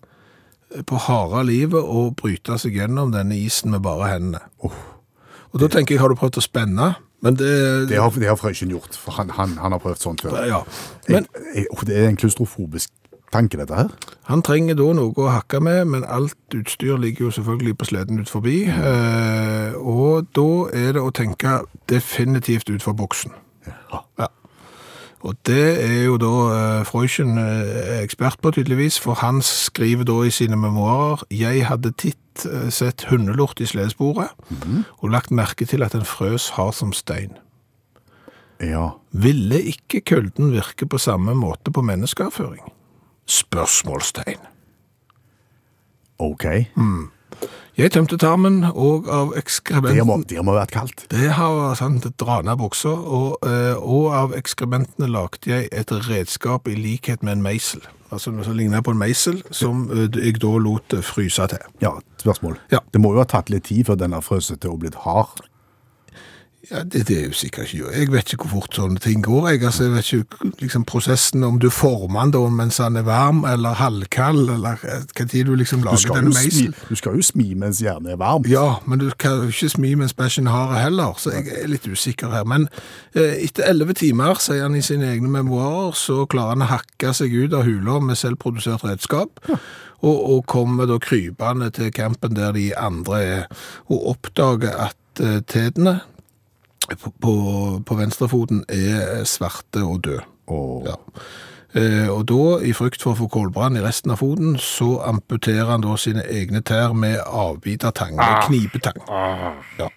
[0.89, 4.43] på harde livet å bryte seg gjennom denne isen med bare hendene.
[4.61, 6.93] Og da tenker jeg, har du prøvd å spenne?
[7.25, 7.51] Men det,
[7.91, 10.37] Det har, det har Frøyken gjort, for han, han, han har prøvd sånt før.
[10.47, 10.61] Ja.
[11.09, 12.93] Men jeg, jeg, det er en klaustrofobisk
[13.33, 13.91] tanke, dette her.
[14.29, 18.21] han trenger da noe å hakke med, men alt utstyr ligger jo selvfølgelig på sleden
[18.21, 18.63] ut forbi.
[18.69, 23.33] Eh, og da er det å tenke definitivt ut for boksen.
[23.69, 24.29] Ja.
[25.27, 30.21] Og det er jo da eh, Freuchen eh, ekspert på tydeligvis, for han skriver da
[30.23, 34.31] i sine memoarer «Jeg hadde titt eh, sett hundelort i sledesporet,
[35.03, 37.35] og lagt merke til at den frøs hard som stein.
[38.63, 38.93] Ja.
[39.11, 42.63] Ville ikke kulden virke på samme måte på menneskeavføring?
[43.29, 44.41] Spørsmålstegn.
[46.19, 46.45] OK.
[47.79, 50.25] Jeg tømte tarmen, og av Det må, ekskrementen...
[50.27, 51.05] det må ha vært kaldt.
[51.13, 56.75] Det har sant, ned bukser, og, eh, og av ekskrementene lagde jeg et redskap i
[56.75, 57.85] likhet med en meisel.
[58.11, 61.71] Altså noe som ligner på en meisel, som eh, jeg da lot fryse til.
[61.85, 62.59] Ja, spørsmål.
[62.75, 62.83] Ja.
[62.91, 65.45] Det må jo ha tatt litt tid før den har frøset til å blitt hard.
[66.71, 69.47] Ja, det, det er jo sikkert ikke Jeg vet ikke hvor fort sånne ting går.
[69.49, 73.07] Jeg, altså, jeg vet ikke liksom, prosessen, om du former den da mens den er
[73.07, 76.75] varm, eller halvkald, eller eh, hva tid du liksom lager denne meisen.
[76.89, 78.45] du skal jo smi mens hjernen er varm.
[78.49, 81.89] Ja, men du kan jo ikke smi mens bæsjen har heller, så jeg er litt
[81.89, 82.45] usikker her.
[82.45, 82.69] Men
[83.15, 87.15] eh, etter elleve timer, sier han i sine egne memoarer, så klarer han å hakke
[87.17, 89.41] seg ut av hula med selvprodusert redskap,
[90.05, 93.51] og, og kommer da krypende til campen der de andre er,
[93.89, 96.01] og oppdager at eh, tedene
[96.87, 97.35] på, på,
[97.85, 100.21] på venstrefoten er svarte og død.
[100.49, 100.95] Og Ja.
[101.77, 105.69] Eh, og da, i frykt for å få kålbrann i resten av foten, så amputerer
[105.69, 108.97] han da sine egne tær med avbitertang, med knipetang.
[109.79, 109.91] Ja.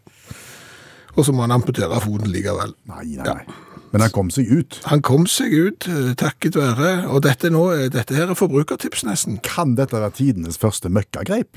[1.15, 2.74] Og så må han amputere foten likevel.
[2.91, 3.56] Nei, nei, nei.
[3.94, 4.82] Men han kom seg ut.
[4.91, 9.04] Han kom seg ut, eh, takket være, og dette, nå, er- dette her er forbrukertips
[9.08, 9.39] nesten.
[9.44, 11.56] Kan dette være tidenes første møkkagreip?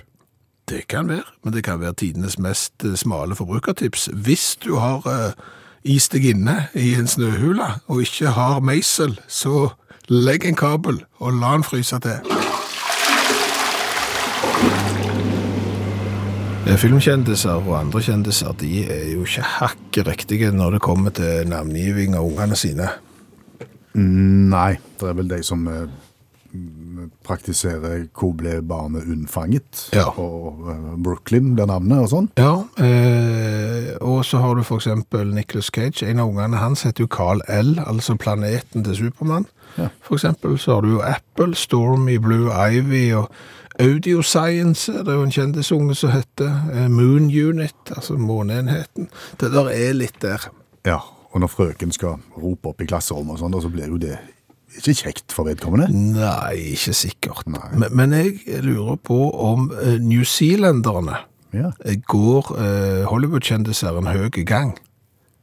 [0.68, 4.08] Det kan være, men det kan være tidenes mest eh, smale forbrukertips.
[4.12, 5.32] Hvis du har uh,
[5.84, 9.74] is deg inne i en snøhule og ikke har meisel, så
[10.08, 12.32] legg en kabel og la den fryse til.
[16.64, 21.44] Eh, Filmkjendiser og andre kjendiser de er jo ikke hakket riktige når det kommer til
[21.52, 22.88] navngiving av ungene sine.
[24.00, 25.68] Nei, det er vel de som
[27.26, 30.06] praktiserer hvor ble barnet unnfanget, Ja.
[30.18, 32.28] og eh, Brooklyn blir navnet og sånn.
[32.38, 36.02] Ja, eh, og så har du for eksempel Nicolas Cage.
[36.06, 39.46] En av ungene hans heter jo Carl L, altså planeten til Supermann.
[39.78, 39.88] Ja.
[40.02, 43.30] For eksempel så har du jo Apple, Stormy, Blue Ivy og
[43.80, 49.08] Audio Science, det er jo en kjendisunge som heter eh, Moon Unit, altså måneenheten.
[49.40, 50.46] Det der er litt der.
[50.86, 51.00] Ja,
[51.32, 54.14] og når frøken skal rope opp i klasserommet og sånn, så blir jo det
[54.78, 55.88] ikke kjekt for vedkommende.
[55.92, 57.46] Nei, ikke sikkert.
[57.50, 57.68] Nei.
[57.78, 61.16] Men, men jeg lurer på om uh, New Zealanderne
[61.54, 61.70] Ja.
[61.84, 64.74] eh, går uh, Hollywood-kjendiser en høy gang.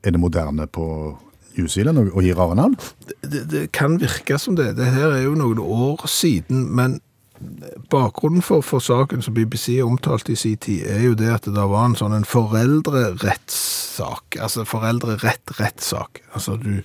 [0.03, 1.17] Er det moderne på
[1.57, 2.75] New Zealand å gi rare navn?
[3.21, 4.75] Det, det kan virke som det.
[4.79, 6.99] Det her er jo noen år siden, men
[7.91, 11.63] bakgrunnen for, for saken som BBC omtalte i sin tid, er jo det at det
[11.71, 14.37] var en sånn en foreldrerettssak.
[14.41, 16.21] Altså foreldrerett-rettssak.
[16.35, 16.81] Altså du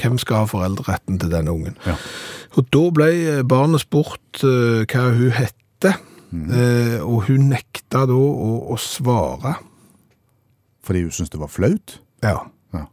[0.00, 1.76] Hvem skal ha foreldreretten til denne ungen?
[1.86, 1.96] Ja.
[2.58, 5.92] Og da ble eh, barnet spurt uh, hva hun hette,
[6.32, 9.58] eh, og hun nekta da å, å svare.
[10.86, 11.98] Fordi hun syntes det var flaut?
[12.24, 12.38] Ja.
[12.74, 12.86] Ja.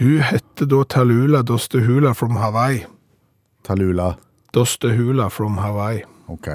[0.00, 2.84] Hun hette da Talula Dostehula from Hawaii.
[3.66, 4.14] Talula.
[4.56, 6.02] Dostehula from Hawaii.
[6.32, 6.48] Ok.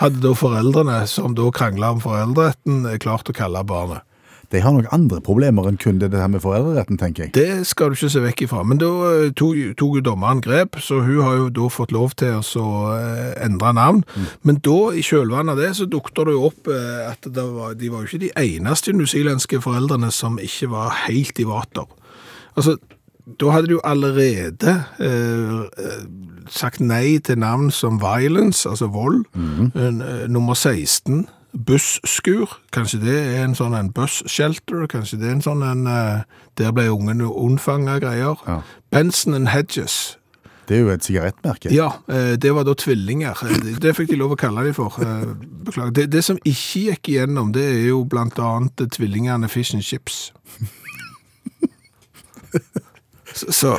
[0.00, 4.02] Hadde da foreldrene, som da krangla om foreldreretten, klart å kalle barnet.
[4.52, 7.34] De har nok andre problemer enn kun det her med foreldreretten, tenker jeg.
[7.36, 8.62] Det skal du ikke se vekk ifra.
[8.66, 12.16] Men da eh, tok, tok jo dommeren grep, så hun har jo da fått lov
[12.20, 12.64] til å så,
[12.98, 14.02] eh, endre navn.
[14.42, 17.76] Men da, i kjølvannet av det, så dukter det jo opp eh, at det var,
[17.78, 21.88] de var jo ikke de eneste newzealandske foreldrene som ikke var helt i vater.
[22.54, 22.76] Altså,
[23.40, 25.94] da hadde de jo allerede eh,
[26.52, 29.24] sagt nei til navn som violence, altså vold.
[29.34, 31.24] Eh, nummer 16,
[31.54, 32.50] busskur.
[32.74, 36.22] Kanskje det er en sånn en bus shelter, kanskje det er en sånn en eh,
[36.58, 38.36] Der ble ungen unnfanga greier.
[38.46, 38.60] Ja.
[38.90, 40.16] Benson and Hedges.
[40.68, 41.68] Det er jo et sigarettmerke.
[41.74, 43.36] Ja, eh, det var da tvillinger.
[43.42, 44.90] Eh, det- fikk de lov å kalle de for.
[45.64, 45.90] Beklager.
[45.92, 50.32] Det, det som ikke gikk igjennom, det er jo blant annet tvillingene Fish and Chips.
[53.34, 53.74] Så,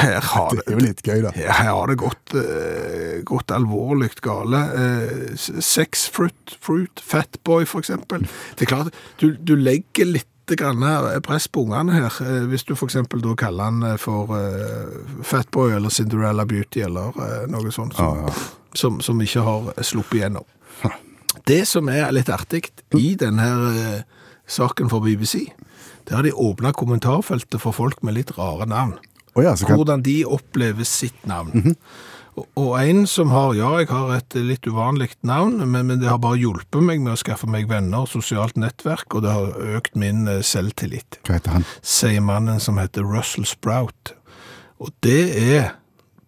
[0.00, 1.32] her har Det er jo litt gøy, da.
[1.36, 4.62] her har det gått, uh, gått alvorlig gale.
[4.72, 8.24] Uh, sex fruit, fruit, fatboy for eksempel.
[8.56, 10.84] Det er klart, du, du legger litt grann
[11.24, 15.72] press på ungene her, eh, hvis du eksempel da kaller han eh, for eh, fatboy
[15.72, 18.28] eller Cinderella Beauty eller eh, noe sånt som,
[18.74, 20.44] som, som ikke har sluppet igjennom.
[21.46, 24.02] Det som er litt artig i denne eh,
[24.46, 25.48] saken for BBC,
[26.04, 28.98] det har de åpnet kommentarfeltet for folk med litt rare navn
[29.34, 29.76] Oh ja, så kan...
[29.76, 31.74] hvordan de opplever sitt navn.
[32.38, 36.10] og, og en som har, ja, jeg har et litt uvanlig navn, men, men det
[36.10, 39.98] har bare hjulpet meg med å skaffe meg venner, sosialt nettverk, og det har økt
[39.98, 41.18] min eh, selvtillit.
[41.26, 41.66] Hva heter han?
[41.82, 44.14] Sier mannen som heter Russell Sprout.
[44.82, 45.74] Og det er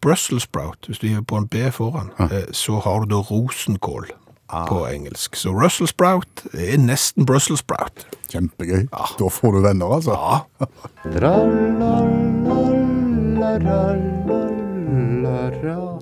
[0.02, 4.10] Brussels sprout, hvis du gir på en B foran, eh, så har du da rosenkål
[4.48, 5.36] på engelsk.
[5.36, 8.06] Så Russell sprout er nesten Brussel sprout.
[8.32, 8.88] Kjempegøy.
[8.92, 10.14] Da får du venner, altså.
[10.14, 10.42] Ja.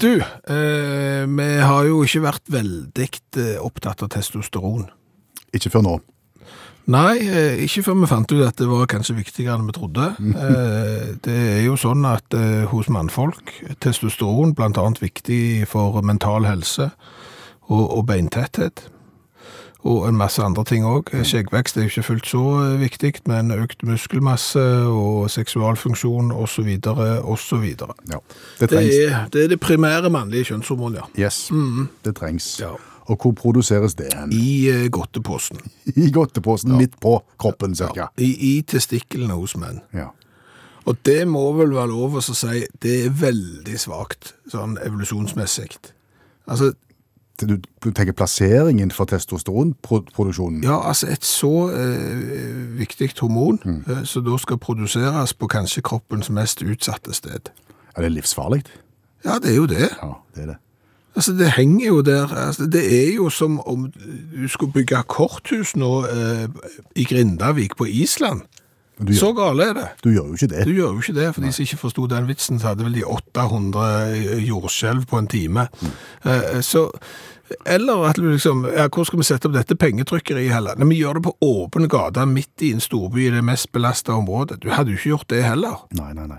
[0.01, 3.07] Du, eh, vi har jo ikke vært veldig
[3.41, 4.89] eh, opptatt av testosteron.
[5.55, 5.95] Ikke før nå.
[6.93, 10.11] Nei, eh, ikke før vi fant ut at det var kanskje viktigere enn vi trodde.
[10.45, 12.35] Eh, det er jo sånn at
[12.73, 16.91] hos mannfolk, testosteron blant annet viktig for mental helse
[17.67, 18.89] og, og beintetthet.
[19.85, 21.11] Og en masse andre ting òg.
[21.29, 26.71] Skjeggvekst er jo ikke fullt så eh, viktig, men økt muskelmasse og seksualfunksjon osv.
[27.21, 27.67] osv.
[27.69, 28.23] Ja.
[28.61, 31.27] Det Det er det, er det primære mannlige kjønnshormonet, ja.
[31.27, 31.51] Yes,
[32.05, 32.61] det trengs.
[32.61, 32.73] Ja.
[33.05, 34.33] Og hvor produseres det hen?
[34.33, 35.61] I uh, godteposen.
[36.07, 38.07] I godteposen midt på kroppen, cirka.
[38.17, 39.83] I, i testiklene hos menn.
[39.93, 40.09] Ja.
[40.85, 45.77] Og det må vel være lov å si, det er veldig svakt, sånn evolusjonsmessig.
[46.49, 46.73] Altså,
[47.41, 50.63] Du, du tenker plasseringen for testosteronproduksjonen?
[50.63, 56.31] ja, altså et så eh, viktig hormon, eh, som da skal produseres på kanskje kroppens
[56.31, 57.51] mest utsatte sted.
[57.97, 58.63] Er det livsfarlig?
[59.25, 59.91] Ja, det er jo det.
[60.03, 60.57] Ja, det er det.
[61.17, 62.35] Altså, det henger jo der.
[62.35, 63.93] Altså, det er jo som om
[64.35, 66.49] du skulle bygge korthus nå eh,
[66.97, 68.43] i Grindavik på Island.
[69.01, 69.89] Gjør, Så gale er det.
[70.05, 70.65] du gjør jo ikke det.
[70.69, 72.93] Du gjør jo ikke det, for de som ikke forsto den vitsen, så hadde vel
[72.95, 75.69] de 800 jordskjelv på en time.
[76.25, 76.91] Eh, Så,
[77.67, 80.77] eller at du liksom, ja, hvor skal vi sette opp dette pengetrykkeriet heller?
[80.79, 84.15] Nei, vi gjør det på åpne gater midt i en storby i det mest belasta
[84.15, 84.61] området.
[84.63, 85.83] Du hadde jo ikke gjort det heller.
[85.99, 86.39] Nei, nei, nei.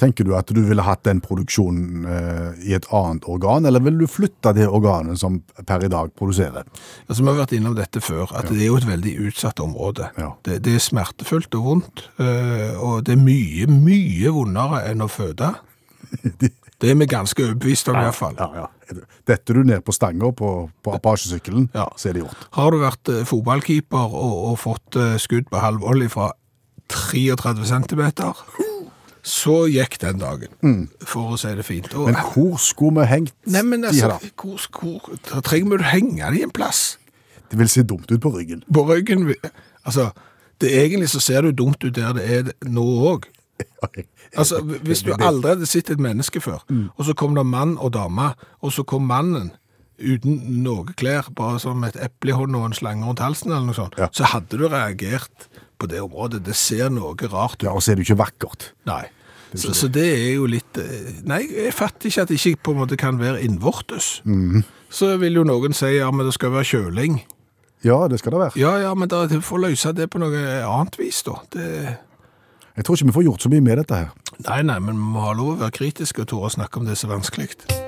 [0.00, 3.96] Tenker du at du ville hatt den produksjonen eh, i et annet organ, eller vil
[4.02, 6.66] du flytte det organet som per i dag produserer?
[7.08, 10.10] Altså, Vi har vært innom dette før, at det er jo et veldig utsatt område.
[10.20, 10.32] Ja.
[10.44, 15.08] Det, det er smertefullt og vondt, eh, og det er mye, mye vondere enn å
[15.12, 15.54] føde.
[16.82, 18.32] Det er vi ganske overbevist om i hvert fall.
[18.40, 18.96] Ja, ja.
[19.30, 20.48] Detter du ned på stanga på,
[20.82, 21.84] på apasjesykkelen, Ja.
[21.94, 22.40] så er det gjort.
[22.58, 26.32] Har du vært eh, fotballkeeper og, og fått eh, skudd på halv olje fra
[26.90, 28.02] 33 cm,
[29.22, 31.92] så gikk den dagen, for å si det fint.
[31.94, 34.32] Og, Men hvor skulle vi hengt Nei, men de altså, her, da?
[34.42, 36.98] hvor, hvor, da trenger vi å henge de en plass?
[37.52, 38.64] Det vil se dumt ut på ryggen.
[38.72, 39.28] På ryggen,
[39.84, 40.08] altså,
[40.62, 42.82] det egentlig så ser det dumt ut der det er nå
[43.12, 43.28] òg.
[44.34, 46.62] Altså, hvis du aldri hadde sett et menneske før,
[46.96, 48.32] og så kom det mann og dame,
[48.64, 49.50] og så kom mannen
[50.02, 53.68] uten noe klær, bare som et eple i hånda og en slange rundt halsen eller
[53.68, 54.08] noe sånt, Ja.
[54.10, 55.46] så hadde du reagert
[55.82, 56.44] på det området.
[56.46, 57.66] Det ser noe rart ut.
[57.66, 58.70] Ja, og så er det jo ikke vakkert.
[58.88, 59.04] Nei.
[59.52, 62.72] Så, så det er jo litt eh, Nei, jeg fatter ikke at det ikke på
[62.72, 64.22] en måte kan være innvortes.
[64.92, 67.20] Så vil jo noen si ja, men det skal være kjøling.
[67.84, 68.56] Ja, det skal det være.
[68.62, 71.36] Ja, ja, men da får løse det på noe annet vis, da.
[71.52, 71.68] Det...
[72.72, 74.12] Jeg tror ikke vi får gjort så mye med dette her.
[74.46, 76.88] Nei, nei, men vi må ha lov å være kritiske og tore å snakke om
[76.88, 77.81] det som er vanskelig.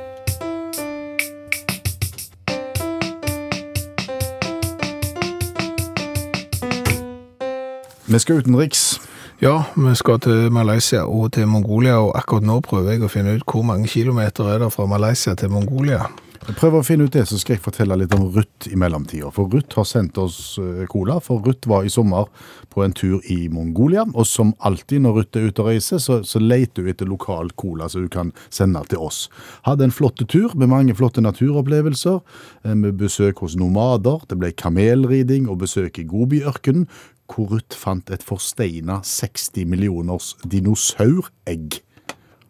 [8.14, 9.00] Vi skal utenriks.
[9.42, 13.32] Ja, vi skal til Malaysia og til Mongolia, og akkurat nå prøver jeg å finne
[13.34, 16.04] ut hvor mange kilometer er det fra Malaysia til Mongolia.
[16.44, 19.30] Prøver å finne ut det, så skal jeg fortelle litt om Ruth i mellomtida.
[19.32, 22.28] For Ruth har sendt oss eh, cola, for Ruth var i sommer
[22.70, 24.04] på en tur i Mongolia.
[24.12, 27.50] Og som alltid når Ruth er ute og reiser, så, så leter hun etter lokal
[27.56, 29.24] cola som hun kan sende til oss.
[29.64, 32.20] Hadde en flott tur med mange flotte naturopplevelser,
[32.62, 34.22] eh, med besøk hos nomader.
[34.28, 36.84] Det ble kamelriding og besøk i Gobi-ørkenen,
[37.30, 41.80] hvor Ruth fant et forsteina 60 millioners dinosauregg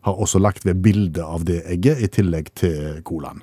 [0.04, 3.40] har også lagt ved bilde av det egget, i tillegg til colaen.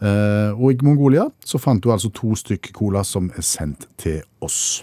[0.00, 4.22] Eh, og i Mongolia så fant du altså to stykk cola som er sendt til
[4.40, 4.82] oss.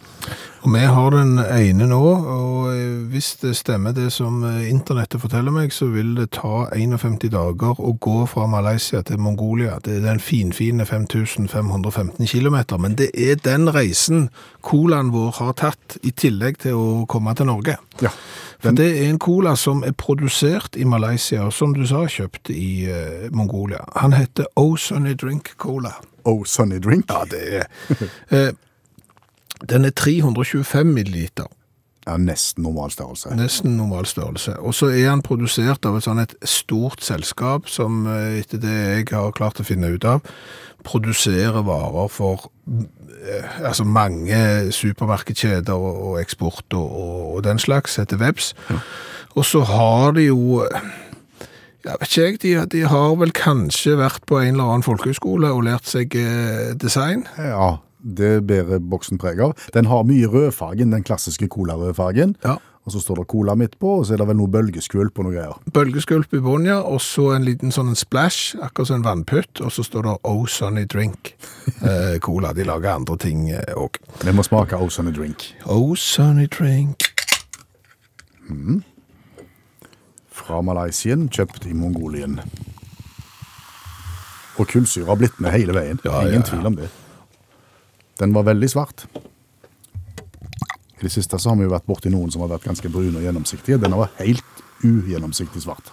[0.66, 5.22] Og vi har den ene nå, og eh, hvis det stemmer det som eh, internettet
[5.22, 9.78] forteller meg, så vil det ta 51 dager å gå fra Malaysia til Mongolia.
[9.84, 14.28] Det er den finfine 5515 kilometer, men det er den reisen
[14.66, 17.78] colaen vår har tatt, i tillegg til å komme til Norge.
[18.04, 18.12] Ja,
[18.60, 22.52] For det er en cola som er produsert i Malaysia, og som du sa, kjøpt
[22.54, 23.86] i uh, Mongolia.
[24.02, 25.96] Han heter O Sunny Drink Cola.
[26.28, 27.08] Oh, Sunny Drink.
[27.10, 27.44] Ja, det
[28.32, 28.56] er...
[29.66, 31.48] Den er 325 milliliter.
[32.08, 33.34] Ja, nesten normal størrelse.
[33.36, 34.56] Nesten normal størrelse.
[34.64, 38.76] Og så er han produsert av et sånn et stort selskap som, eh, etter det
[38.78, 40.22] jeg har klart å finne ut av,
[40.88, 47.98] produserer varer for eh, altså mange supermarkedskjeder og, og eksport og, og, og den slags,
[48.00, 48.54] heter Webs.
[49.36, 50.64] Og så har de jo
[51.88, 55.52] jeg vet ikke jeg, de, de har vel kanskje vært på en eller annen folkehøyskole
[55.52, 57.28] og lært seg eh, design.
[57.36, 59.54] Ja, det bærer boksen preg av.
[59.74, 62.36] Den har mye rødfargen, den klassiske cola-rødfargen.
[62.46, 62.58] Ja.
[62.88, 65.26] Og så står det cola midt på, og så er det vel noe bølgeskvulp og
[65.28, 65.58] noe greier.
[65.76, 69.60] Bølgeskvulp i bunnen, ja, og så en liten sånn en splash, akkurat som en vannputt,
[69.60, 71.34] og så står det Oh Sunny Drink
[71.82, 72.54] eh, Cola.
[72.56, 74.00] De lager andre ting òg.
[74.24, 75.50] Vi må smake Oh Sunny Drink.
[75.66, 77.10] Oh Sunny Drink.
[80.32, 82.40] Fra Malaysia, kjøpt i Mongolien.
[84.58, 86.00] Og kullsyre har blitt med hele veien.
[86.08, 86.48] Ja, Ingen ja, ja.
[86.54, 86.88] tvil om det.
[88.20, 89.06] Den var veldig svart.
[90.98, 93.20] I det siste så har vi jo vært borti noen som har vært ganske brune
[93.20, 93.78] og gjennomsiktige.
[93.84, 95.92] Den var helt ugjennomsiktig svart.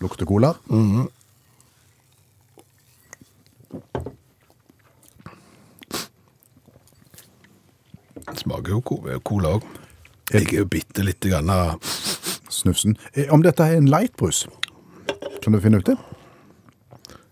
[0.00, 0.54] Lukter cola.
[8.36, 9.64] Smaker jo co- cola òg.
[10.30, 11.80] Jeg er jo bitte lite grann av
[12.50, 12.96] Snufsen.
[13.14, 14.46] Eh, Om dette er en lightbrus,
[15.42, 15.96] kan du finne ut det?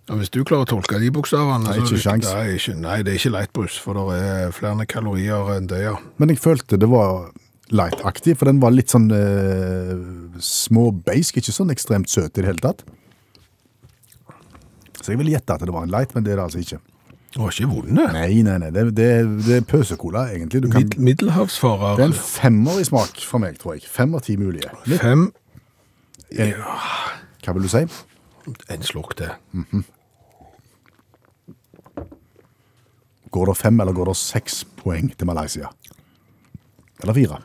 [0.09, 2.29] Ja, Hvis du klarer å tolke de bokstavene Nei, så- ikke sjans.
[2.33, 5.97] Nei, ikke, nei, det er ikke lightbrus, for det er flere kalorier enn det, ja.
[6.18, 7.31] Men jeg følte det var
[7.71, 12.62] light-aktig, for den var litt sånn eh, småbeisk, ikke sånn ekstremt søt i det hele
[12.64, 12.85] tatt.
[15.03, 16.81] Så jeg vil gjette at det var en light, men det er det altså ikke.
[17.29, 18.07] Det var ikke vonde.
[18.12, 19.09] Nei, nei, nei, det, det,
[19.44, 20.62] det er pøsekola, egentlig.
[20.64, 21.97] Du kan, Mid middelhavsfarer.
[22.01, 23.85] det er en femmer i smak for meg, tror jeg.
[23.92, 24.73] Fem av ti mulige.
[24.88, 25.27] Litt, Fem
[26.33, 26.55] en,
[27.44, 27.85] hva vil du si?
[28.73, 29.31] En slurk til.
[33.31, 35.71] Går det fem eller går det seks poeng til Malaysia?
[37.03, 37.43] Eller fire?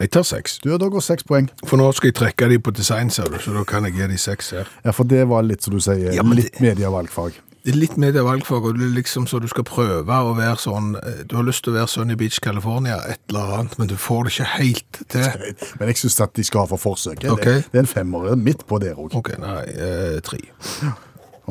[0.00, 0.58] Jeg tar seks.
[0.64, 1.50] Du, da går seks poeng.
[1.68, 4.06] For nå skal jeg trekke de på design, ser du, så da kan jeg gi
[4.08, 4.68] de seks her.
[4.84, 7.36] Ja, for det var litt, som du sier, Ja, litt det- medievalgfag.
[7.60, 10.94] Det er litt medievalgfag, og det er liksom så du skal prøve å være sånn
[10.96, 13.96] eh, Du har lyst til å være Sunny Beach, California, et eller annet, men du
[14.00, 15.28] får det ikke helt til.
[15.78, 17.28] Men jeg synes at de skal ha for forsøket.
[17.30, 17.60] Okay.
[17.60, 19.12] Det, er en femmer midt på der òg.
[19.14, 20.40] OK, nei, eh, tre.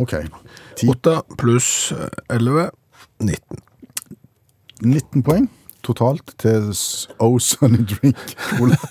[0.01, 0.15] Ok.
[0.89, 2.71] Åtte pluss eh, elleve
[3.19, 3.63] 19.
[4.81, 5.49] 19 poeng
[5.83, 6.69] totalt til
[7.19, 8.79] Oh Sunny Drink Cola.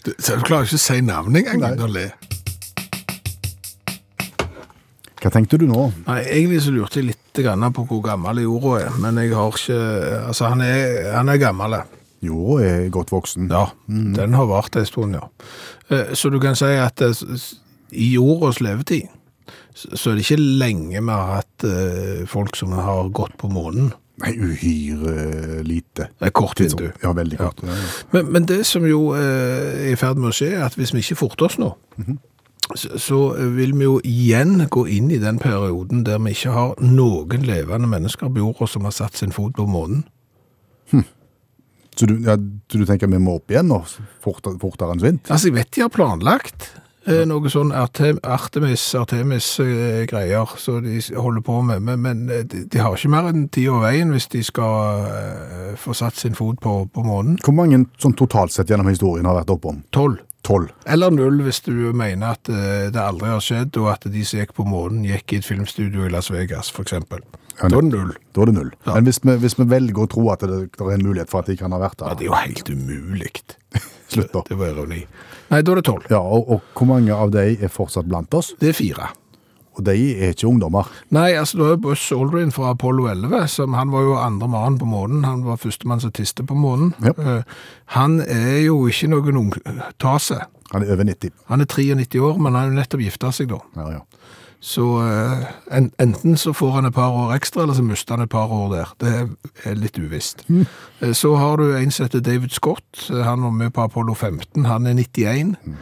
[0.00, 2.06] Du, så du klarer ikke å si navnet engang uten å le.
[5.20, 5.90] Hva tenkte du nå?
[6.06, 7.18] Nei, Egentlig så lurte jeg litt
[7.76, 9.76] på hvor gammel jorda er, men jeg har ikke
[10.30, 11.76] Altså, han er, han er gammel.
[12.24, 13.50] Jorda er godt voksen.
[13.52, 15.28] Ja, den har vart en stund, ja.
[15.90, 17.12] Eh, Så du kan si at eh,
[17.92, 19.08] i jordas levetid
[19.74, 23.92] så er det ikke lenge vi har hatt eh, folk som har gått på månen.
[24.20, 26.10] Nei, uhyre lite.
[26.20, 26.90] Det er kort vindu.
[27.00, 27.62] Ja, veldig kort.
[27.64, 27.76] Ja.
[28.12, 30.92] Men, men det som jo eh, er i ferd med å skje, er at hvis
[30.92, 31.72] vi ikke forter oss nå,
[32.74, 33.20] så, så
[33.56, 37.88] vil vi jo igjen gå inn i den perioden der vi ikke har noen levende
[37.90, 40.04] mennesker på jorda som har satt sin fot på månen.
[42.00, 43.82] Så, du, ja, du tenker vi må opp igjen nå,
[44.24, 45.26] fortere, fortere enn svint?
[45.28, 46.70] Altså, jeg vet de har planlagt
[47.06, 52.64] eh, noe sånn Artem, Artemis, Artemis-greier, så de holder på med, men, men eh, de,
[52.70, 56.36] de har ikke mer enn tid og veien hvis de skal eh, få satt sin
[56.38, 57.38] fot på, på månen.
[57.44, 59.82] Hvor mange sånn totalt sett gjennom historien har vært oppom?
[59.94, 60.20] Tolv.
[60.46, 60.70] Tolv.
[60.88, 64.40] Eller null hvis du mener at eh, det aldri har skjedd, og at de som
[64.40, 67.20] gikk på månen, gikk i et filmstudio i Las Vegas, eksempel.
[67.60, 68.14] Ja, Da er det null.
[68.32, 68.70] Da er det null.
[68.86, 68.94] Ja.
[68.94, 71.42] Men hvis vi, hvis vi velger å tro at det, det er en mulighet for
[71.42, 73.32] at de kan ha vært Ja, der det er jo helt umulig.
[74.14, 74.42] Slutt da.
[74.48, 75.02] Det var ironi.
[75.50, 76.04] Nei, da er det tolv.
[76.12, 78.52] Ja, og, og hvor mange av de er fortsatt blant oss?
[78.60, 79.10] Det er fire.
[79.78, 80.88] Og de er ikke ungdommer.
[81.14, 84.48] Nei, altså det var jo Buss Aldrin fra Apollo 11, som han var jo andre
[84.50, 85.24] mann på månen.
[85.24, 86.92] Han var førstemann som tiste på månen.
[87.02, 87.14] Ja.
[87.16, 87.42] Uh,
[87.96, 89.52] Han er jo ikke noen ung
[90.02, 90.42] tase.
[90.70, 91.32] Han er over 90.
[91.50, 93.58] Han er 93 år, men han har jo nettopp gifta seg da.
[93.78, 94.02] Ja, ja.
[94.60, 98.32] Så eh, enten så får han et par år ekstra, eller så mister han et
[98.32, 98.92] par år der.
[99.00, 99.12] Det
[99.64, 100.44] er litt uvisst.
[100.48, 100.66] Mm.
[101.16, 103.08] Så har du en som heter David Scott.
[103.10, 104.64] Eh, Han var med på Apollo 15.
[104.64, 105.56] Han er 91.
[105.64, 105.76] Mm.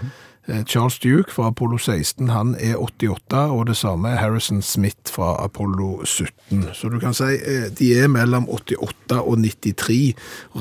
[0.64, 5.44] Charles Duke fra Apollo 16, han er 88, og det samme er Harrison Smith fra
[5.44, 6.70] Apollo 17.
[6.72, 10.14] Så du kan si eh, de er mellom 88 og 93.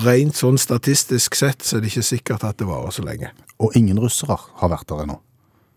[0.03, 3.31] Rent sånn statistisk sett så er det ikke sikkert at det varer så lenge.
[3.63, 5.21] Og ingen russere har vært der ennå.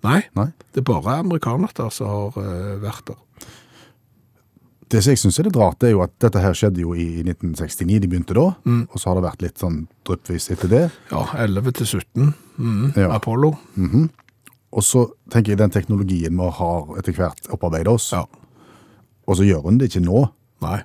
[0.03, 0.47] Nei, Nei.
[0.73, 3.19] det er bare amerikanere som har uh, vært der.
[4.91, 6.97] Det som jeg synes er litt rart, det er jo at dette her skjedde jo
[6.99, 9.77] i 1969, de begynte da, og så har det vært litt sånn
[10.09, 10.81] dryppvis etter det.
[11.13, 12.33] Ja, 11 til 17.
[12.59, 13.13] Mm, Ja.
[13.15, 13.53] Apollo.
[14.73, 18.25] Og så tenker jeg den teknologien vi har etter hvert opparbeidet oss, Ja.
[19.29, 20.25] og så gjør hun det ikke nå.
[20.67, 20.81] Nei.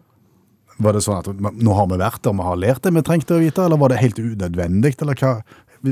[0.77, 3.33] Var det sånn at nå har vi vært der, vi har lært det vi trengte
[3.37, 5.41] å vite, eller var det helt unødvendig, eller hva?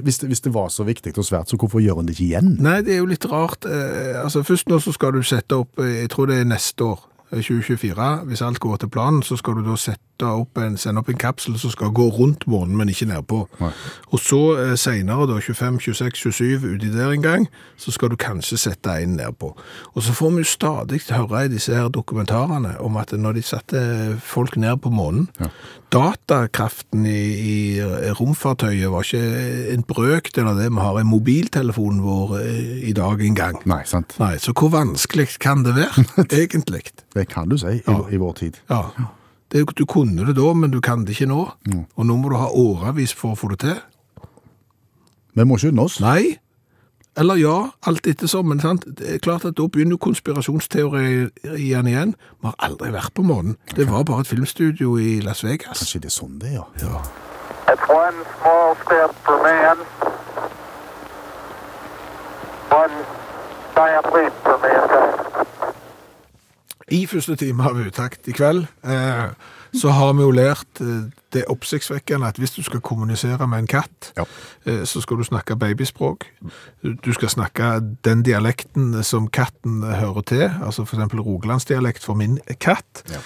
[0.01, 2.25] Hvis det, hvis det var så viktig og svært, så hvorfor gjør hun det ikke
[2.31, 2.53] igjen?
[2.63, 3.65] Nei, det er jo litt rart.
[3.69, 6.83] Eh, altså Først nå så skal du sette opp, eh, jeg tror det er neste
[6.83, 8.25] år, eh, 2024.
[8.29, 11.17] Hvis alt går til planen, så skal du da sette opp en, sende opp en
[11.17, 13.47] kapsel som skal gå rundt månen, men ikke nedpå.
[14.11, 18.15] Og så eh, senere, da, 25, 26, 27, uti der en gang, så skal du
[18.15, 19.55] kanskje sette en nedpå.
[19.93, 23.41] Og så får vi jo stadig høre i disse her dokumentarene om at når de
[23.41, 23.83] satte
[24.21, 25.27] folk ned på månen,
[25.93, 27.55] datakraften i, i
[28.17, 33.21] romfartøyet var ikke en brøkdel av det vi har i mobiltelefonen vår eh, i dag
[33.23, 33.59] en gang.
[33.69, 34.15] Nei, sant?
[34.21, 36.05] Nei, så hvor vanskelig kan det være,
[36.41, 36.83] egentlig?
[37.13, 37.99] Det kan du si i, Ja.
[38.09, 38.57] i vår tid.
[38.71, 38.83] Ja.
[39.53, 41.43] Det, du kunne det da, men du kan det ikke nå.
[41.95, 43.77] Og nå må du ha årevis for å få det til.
[45.37, 45.99] Vi må skynde oss.
[46.01, 46.39] Nei.
[47.17, 48.85] Eller ja, alt ettersom, men sant?
[48.97, 52.15] det er klart at da begynner jo konspirasjonsteorien igjen.
[52.41, 53.57] Vi har aldri vært på månen.
[53.75, 55.83] Det var bare et filmstudio i Las Vegas.
[55.83, 56.65] Kanskje det er sånn det er, ja.
[56.81, 57.03] Ja.
[57.69, 59.85] It's one small step for man,
[62.73, 63.05] one
[63.77, 65.21] giant leap for mankind.
[66.93, 69.29] I første time av Utakt i kveld eh,
[69.73, 73.59] så har vi jo lært eh, det er oppsiktsvekkende at hvis du skal kommunisere med
[73.63, 74.25] en katt, Ja.
[74.65, 76.25] eh, så skal du snakke babyspråk.
[77.05, 83.03] Du skal snakke den dialekten som katten hører til, altså eksempel rogalandsdialekt for min katt.
[83.09, 83.19] Ja.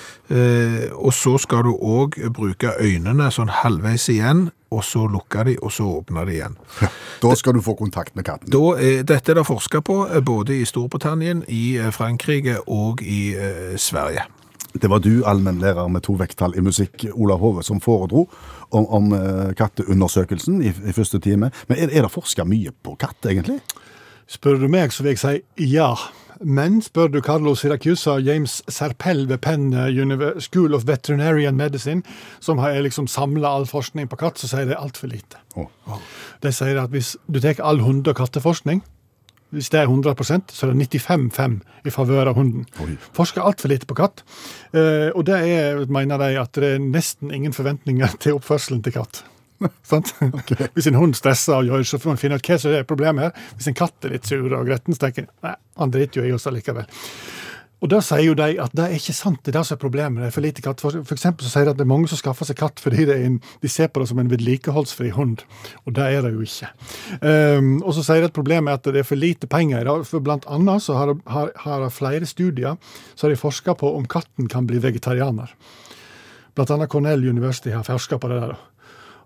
[0.97, 5.71] og så skal du òg bruke øynene sånn halvveis igjen, og så lukke de, og
[5.71, 6.57] så åpne de igjen.
[7.23, 8.49] Da skal du få kontakt med katten.
[8.51, 13.01] Da er, dette er det forska på eh, både i Storbritannia, i eh, Frankrike og
[13.01, 14.25] i eh, Sverige.
[14.81, 18.27] Det var du, allmennlærer med to vekttall i musikk, Ola Hove, som foredro
[18.69, 21.51] om, om eh, katteundersøkelsen i, i første time.
[21.69, 23.59] Men er, er det forska mye på katt, egentlig?
[24.27, 25.93] Spør du meg, så vil jeg si ja.
[26.43, 29.71] Men spør du Carlo Siracusa og James Serpell ved Penn
[30.43, 32.03] School of Veterinarian Medicine,
[32.39, 35.41] som har liksom samla all forskning på katt, så sier de altfor lite.
[35.57, 35.97] Oh.
[36.43, 38.83] De sier at hvis du tar all hunde- og katteforskning,
[39.55, 42.67] hvis det er 100% så er det 95-5 i favør av hunden.
[42.83, 42.97] Oi.
[43.15, 44.25] Forsker altfor lite på katt.
[44.75, 48.97] Eh, og det er, mener de, at det er nesten ingen forventninger til oppførselen til
[48.99, 49.23] katt.
[49.89, 50.13] Sant?
[50.75, 53.27] Hvis en hund stresser og gjør, så får man finne ut hva som er problemet
[53.29, 53.47] her.
[53.57, 56.27] Hvis en katt er litt sur og gretten, så tenker en nei, han driter jo
[56.27, 56.89] i oss allikevel.
[57.77, 59.81] Og da sier jo de at det er ikke sant, det er det som er
[59.81, 60.23] problemet.
[60.23, 60.81] Det er for lite katt.
[60.81, 63.05] For, for eksempel så sier de at det er mange som skaffer seg katt fordi
[63.13, 65.43] en, de ser på det som en vedlikeholdsfri hund.
[65.85, 66.71] Og det er det jo ikke.
[67.21, 69.91] Um, og så sier de at problemet er at det er for lite penger.
[70.09, 72.79] For blant annet så har, har, har flere studier
[73.13, 75.53] så har de forska på om katten kan bli vegetarianer.
[76.57, 78.57] Blant annet Cornell University har forska på det der.
[78.57, 78.77] da.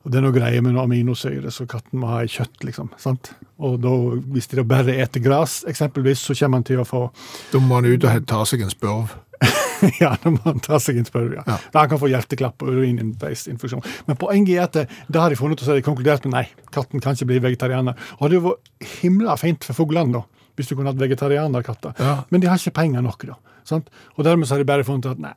[0.02, 2.90] Og det er noe greier med noe aminosyre, så katten må ha i kjøtt, liksom.
[3.02, 3.34] sant?
[3.62, 3.92] Og da,
[4.34, 7.04] hvis de da bare eter gras, eksempelvis, så kommer han til å få
[7.52, 9.14] Da må han ut og ta seg en spørv.
[9.98, 11.44] Ja, da må han ta seg en spørv, ja.
[11.48, 11.56] Ja.
[11.74, 13.82] Da han kan få hjerteklapp og urininfeksjon.
[14.06, 16.28] Men poenget er at det, det har de funnet ut, og så har de konkludert
[16.28, 16.44] med nei,
[16.74, 17.98] katten kan ikke bli vegetarianer.
[18.20, 21.98] Og det hadde vært himla fint for fuglene, da, hvis du kunne hatt vegetarianerkatter.
[21.98, 22.20] Ja.
[22.30, 23.40] Men de har ikke penger nok, da.
[23.68, 23.90] Sant?
[24.18, 25.34] Og dermed så har de bare funnet ut at nei,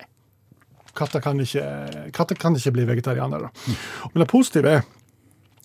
[0.97, 1.65] katter kan ikke,
[2.15, 3.51] katter kan ikke bli vegetarianere.
[4.13, 4.85] Men det positive er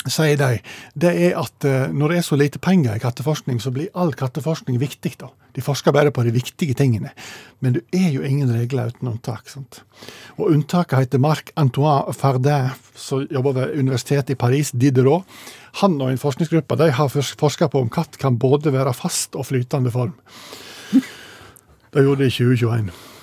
[0.07, 0.61] sier de,
[0.95, 4.13] det er at eh, når det er så lite penger i katteforskning, så blir all
[4.15, 5.17] katteforskning viktig.
[5.19, 5.27] da.
[5.55, 7.11] De forsker bare på de viktige tingene.
[7.59, 9.49] Men det er jo ingen regler uten unntak.
[9.49, 9.81] sant?
[10.37, 15.27] Og Unntaket heter Marc-Antoine Fardin, som jobber ved universitetet i Paris, Diderot.
[15.83, 19.49] Han og en forskningsgruppe de har forska på om katt kan både være fast og
[19.51, 20.15] flytende form.
[21.89, 23.18] Det gjorde de i 2021.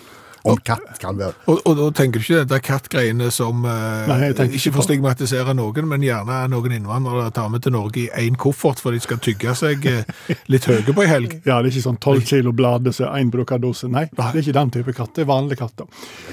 [0.53, 4.07] Om katt kan være Og, og da tenker du ikke det der kattgreiene som eh,
[4.11, 7.63] Nei, jeg tenker ikke ikke for å stigmatisere noen, men gjerne noen innvandrere tar med
[7.67, 10.05] til Norge i én koffert for de skal tygge seg eh,
[10.53, 11.37] litt høye på ei helg.
[11.47, 13.89] Ja, det er ikke sånn 12 kilo blader som én brukerdose.
[13.93, 15.13] Nei, det er ikke den type katt.
[15.17, 15.87] Det er vanlige katter.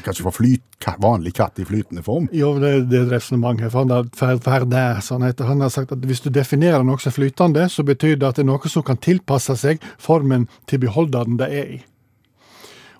[0.05, 2.27] Kanskje for flyt, ka- vanlig katt i flytende form?
[2.33, 3.69] Jo, det, det er et resonnement her.
[3.73, 6.99] for Han, har- Fer- Ferdin, han heter, han har sagt at hvis du definerer noe
[7.01, 10.79] som flytende, så betyr det at det er noe som kan tilpasse seg formen til
[10.85, 11.81] beholderen det er i.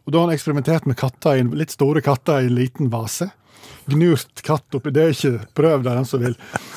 [0.06, 2.90] Og Da har han eksperimentert med katter, i en- litt store katter i en liten
[2.92, 3.30] vase.
[3.88, 6.36] Gnurt katt oppi Det er ikke prøv det, den som vil.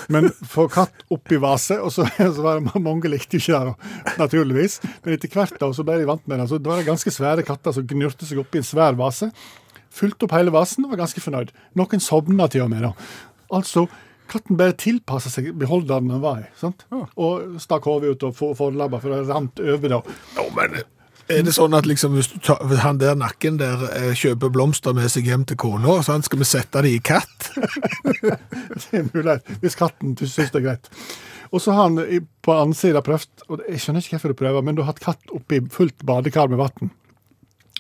[0.09, 4.17] Men få katt oppi vase, og så, så var det mange likte jo ikke det,
[4.19, 4.81] naturligvis.
[5.05, 6.49] Men etter hvert da, så ble de vant med det.
[6.51, 9.31] Så det var det ganske svære katter som gnurte seg oppi en svær vase.
[9.97, 11.51] Fylte opp hele vasen og var ganske fornøyd.
[11.79, 12.93] Noen sovna til og med, da.
[13.55, 13.87] Altså,
[14.31, 16.51] katten bare tilpassa seg beholderen den var i.
[16.59, 16.85] sant?
[17.17, 20.03] Og stakk hodet ut og forlabba, for det rant over, da.
[20.37, 20.79] Ja, men
[21.33, 24.95] er det sånn at liksom, hvis du tar, han der nakken der eh, kjøper blomster
[24.97, 27.49] med seg hjem til kona, så han skal vi sette det i katt?
[28.77, 30.91] Det er mulig, hvis katten syns det er greit.
[31.55, 34.65] Og så har han på annen side prøvd, og jeg skjønner ikke hvorfor du prøver,
[34.67, 36.91] men du har hatt katt oppi fullt badekar med vann.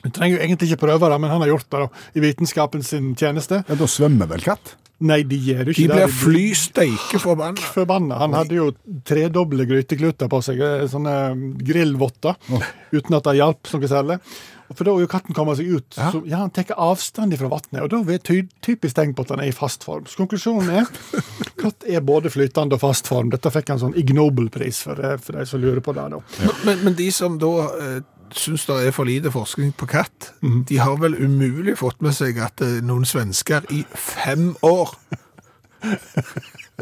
[0.05, 2.85] Du trenger jo egentlig ikke prøve det, men han har gjort det da, i vitenskapen
[2.87, 3.63] sin tjeneste.
[3.67, 4.77] Ja, Da svømmer vel katt?
[5.05, 6.13] Nei, de gjør jo De ikke blir det.
[6.17, 7.61] fly steike forbanna.
[7.75, 8.17] forbanna.
[8.23, 8.71] Han hadde jo
[9.05, 11.17] tredoble grytekluter på seg, eh, sånne
[11.61, 12.37] grillvotter,
[12.97, 14.17] uten at det hjalp noe særlig.
[14.75, 15.95] For da er jo katten kommet seg ut.
[15.99, 16.09] Ja.
[16.11, 19.23] Så ja, Han tar avstand fra vannet, og da er det ty typisk tegn på
[19.23, 20.09] at han er i fast form.
[20.11, 20.89] Så konklusjonen er
[21.63, 23.31] katt er både flytende og fast form.
[23.31, 26.09] Dette fikk han sånn Ig Nobel-pris for, eh, for de som lurer på det.
[26.17, 26.21] da.
[26.65, 28.01] Men, men de som da eh,
[28.35, 30.33] syns det er for lite forskning på katt,
[30.69, 34.95] de har vel umulig fått med seg at eh, noen svensker i fem år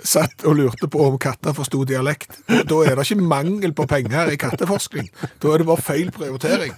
[0.05, 2.41] satt og lurte på om katter forsto dialekt.
[2.49, 5.11] Da er det ikke mangel på penger i katteforskning.
[5.43, 6.75] Da er det bare feil prioritering.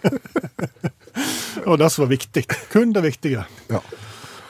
[1.67, 2.45] Og det som var viktig.
[2.73, 3.47] Kun det viktige.
[3.71, 3.81] Ja.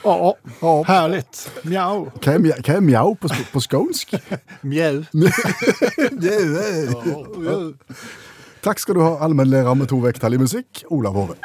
[0.07, 1.41] Å, å, herligt.
[1.67, 2.07] Mjau.
[2.23, 4.15] Hva er, hva er mjau på, på skånsk?
[4.63, 5.03] Mjau.
[8.67, 11.37] Takk skal du ha, allmennlærer med to vekttall i musikk, Olav Hove.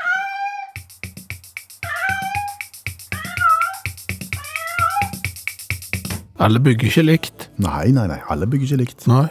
[6.41, 7.45] Alle bygger ikke likt.
[7.61, 9.05] Nei, nei, nei, alle bygger ikke likt.
[9.11, 9.27] Nei.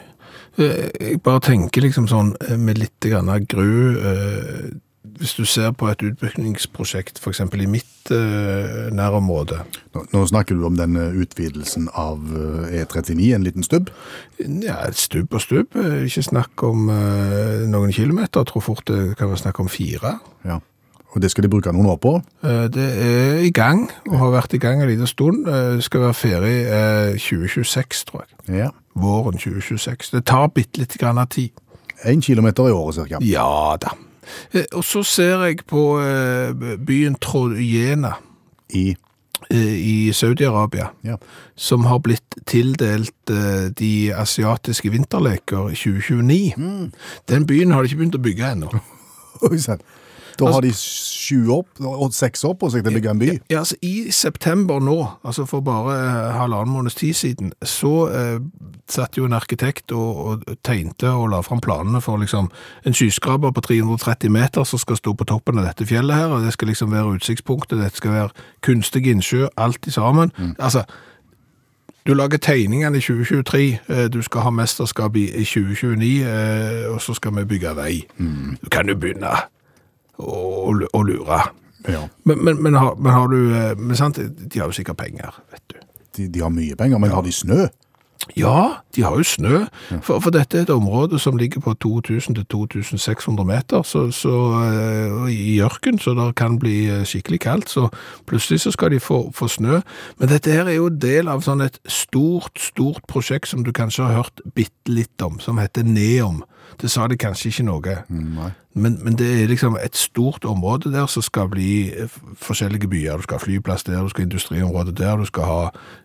[0.55, 4.71] Eh, Jeg bare tenker liksom sånn eh, med litt grann gru eh,
[5.19, 7.41] Hvis du ser på et utbyggingsprosjekt f.eks.
[7.41, 9.61] i mitt uh, nærområde.
[9.95, 13.91] Nå, nå snakker du om den eh, utvidelsen av eh, E39, en liten stubb.
[14.39, 15.77] Ja, et stubb og stubb.
[16.07, 18.45] Ikke snakk om uh, noen kilometer.
[18.45, 20.19] Jeg tror fort det kan være snakk om fire.
[20.45, 20.61] Ja.
[21.11, 22.13] Og det skal de bruke noen år på.
[22.71, 25.43] Det er i gang, og har vært i gang en liten stund.
[25.43, 28.61] Det skal være ferdig eh, 2026, tror jeg.
[28.61, 28.69] Ja.
[28.95, 30.13] Våren 2026.
[30.15, 31.51] Det tar bitte litt grann av tid.
[32.07, 33.19] En kilometer i året, cirka.
[33.27, 33.97] Ja da.
[34.53, 38.13] Eh, Og så ser jeg på eh, byen Trojena
[38.71, 38.97] I,
[39.51, 41.17] eh, i Saudi-Arabia, ja.
[41.57, 43.15] som har blitt tildelt
[43.79, 46.91] de asiatiske vinterleker i 2029.
[47.29, 48.71] Den byen har de ikke begynt å bygge ennå.
[50.41, 53.31] Da har de sju opp, og seks år på seg til å bygge en by.
[53.53, 58.39] Ja, altså I september nå, altså for bare eh, halvannen måneds tid siden, så eh,
[58.91, 62.51] satt jo en arkitekt og, og tegnte og la fram planene for liksom
[62.87, 66.47] en skyskraper på 330 meter som skal stå på toppen av dette fjellet her, og
[66.47, 70.35] det skal liksom være utsiktspunktet, dette skal være kunstig innsjø, alt i sammen.
[70.59, 70.85] Altså,
[72.07, 77.01] du lager tegningene i 2023, eh, du skal ha mesterskap i, i 2029, eh, og
[77.05, 77.93] så skal vi bygge vei.
[78.63, 79.35] Du kan jo begynne
[80.21, 81.43] å, å lure.
[81.89, 82.05] Ja.
[82.29, 85.39] Men, men, men, har, men har du eh, Men sant, de har jo sikkert penger,
[85.53, 85.79] vet du.
[86.17, 87.69] De, de har mye penger, men har de snø?
[88.37, 89.63] Ja, de har jo snø,
[90.05, 95.57] for, for dette er et område som ligger på 2000-2600 meter så, så, eh, i
[95.65, 97.89] ørken, så det kan bli eh, skikkelig kaldt, så
[98.29, 99.81] plutselig så skal de få, få snø.
[100.21, 104.07] Men dette her er jo del av sånn et stort, stort prosjekt som du kanskje
[104.07, 106.45] har hørt bitte litt om, som heter NEOM.
[106.81, 107.97] Det sa de kanskje ikke noe.
[108.13, 108.53] Nei.
[108.73, 113.17] Men, men det er liksom et stort område der som skal bli eh, forskjellige byer.
[113.17, 115.63] Du skal ha flyplass der, du skal ha industriområde der, du skal ha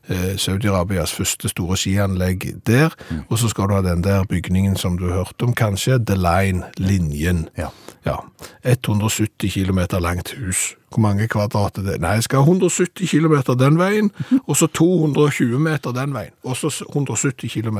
[0.09, 2.95] eh, Saudi-Arabias første store skianlegg der,
[3.29, 6.63] og så skal du ha den der bygningen som du hørte om kanskje, The Line,
[6.77, 7.49] linjen.
[7.57, 7.69] Ja.
[8.05, 8.17] Ja,
[8.63, 10.75] 170 km langt hus.
[10.89, 12.01] Hvor mange kvadrat er det?
[12.01, 14.11] Nei, jeg skal ha 170 km den veien,
[14.49, 17.79] og så 220 meter den veien, og så 170 km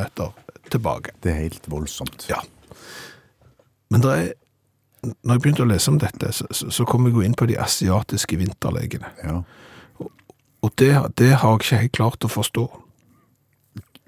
[0.71, 1.13] tilbake.
[1.23, 2.25] Det er helt voldsomt.
[2.29, 2.41] Ja.
[3.89, 4.33] Men det er,
[5.23, 7.59] når jeg begynte å lese om dette, så, så, kom jeg jo inn på de
[7.61, 9.11] asiatiske vinterlegene.
[9.23, 9.41] Ja.
[10.65, 12.65] Og det, det har jeg ikke helt klart å forstå.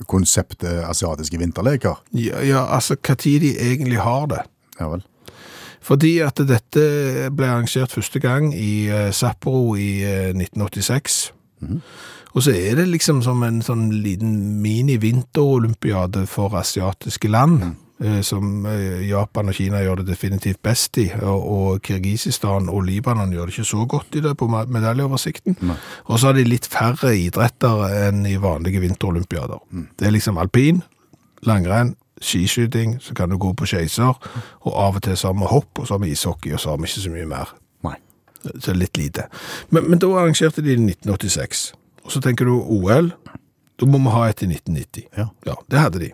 [0.10, 2.02] Konseptet asiatiske vinterleker.
[2.18, 4.44] Ja, ja altså, hva tid de egentlig har det.
[4.80, 5.06] Ja vel.
[5.88, 6.84] Fordi at dette
[7.32, 11.20] ble arrangert første gang i eh, Sapporo i eh, 1986.
[12.38, 17.76] Og så er det liksom som en sånn liten mini-vinterolympiade for asiatiske land, eh,
[18.22, 23.50] som eh, Japan og Kina gjør det definitivt best i, og, Kirgisistan og Libanon gjør
[23.50, 25.58] det ikke så godt i det på medaljeoversikten.
[26.06, 29.64] Og så har de litt færre idretter enn i vanlige vinterolympiader.
[29.98, 30.84] Det er liksom alpin,
[31.48, 34.14] langrenn, skiskyting, så kan du gå på keiser,
[34.66, 36.74] og av og til så har vi hopp, og så har vi ishockey, og så
[36.74, 37.54] har vi ikke så mye mer.
[37.86, 37.98] Nei.
[38.64, 39.28] Så litt lite.
[39.70, 41.68] Men, men da arrangerte de i 1986.
[42.06, 43.12] Og så tenker du OL,
[43.78, 45.10] da må vi ha et i 1990.
[45.18, 45.28] Ja.
[45.46, 46.14] Ja, det hadde de.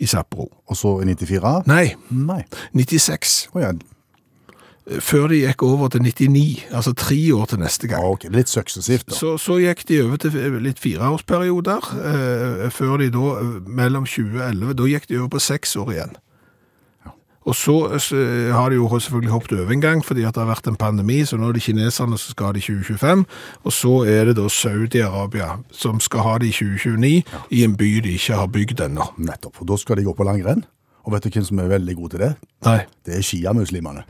[0.00, 0.48] I Sapporo.
[0.66, 1.62] Og så i 94?
[1.66, 2.42] Nei, Nei.
[2.74, 3.48] 96.
[3.54, 3.72] Oh, ja.
[4.82, 8.02] Før de gikk over til 99, altså tre år til neste gang.
[8.02, 8.24] ja, ok.
[8.34, 9.14] Litt suksessivt, da.
[9.14, 10.34] Så, så gikk de over til
[10.64, 15.76] litt fireårsperioder, eh, før de da, eh, mellom 2011, da gikk de over på seks
[15.78, 16.16] år igjen.
[17.44, 20.50] Og så eh, har de jo selvfølgelig hoppet over en gang, fordi at det har
[20.52, 23.24] vært en pandemi, så nå er det kineserne som skal ha det i 2025,
[23.64, 27.90] og så er det da Saudi-Arabia som skal ha det i 2029, i en by
[28.04, 29.10] de ikke har bygd ennå.
[29.18, 29.60] Nettopp.
[29.60, 30.64] Og da skal de gå på langrenn.
[31.02, 32.32] Og vet du hvem som er veldig god til det?
[32.62, 32.80] Nei.
[33.02, 34.04] Det er sjiamuslimene.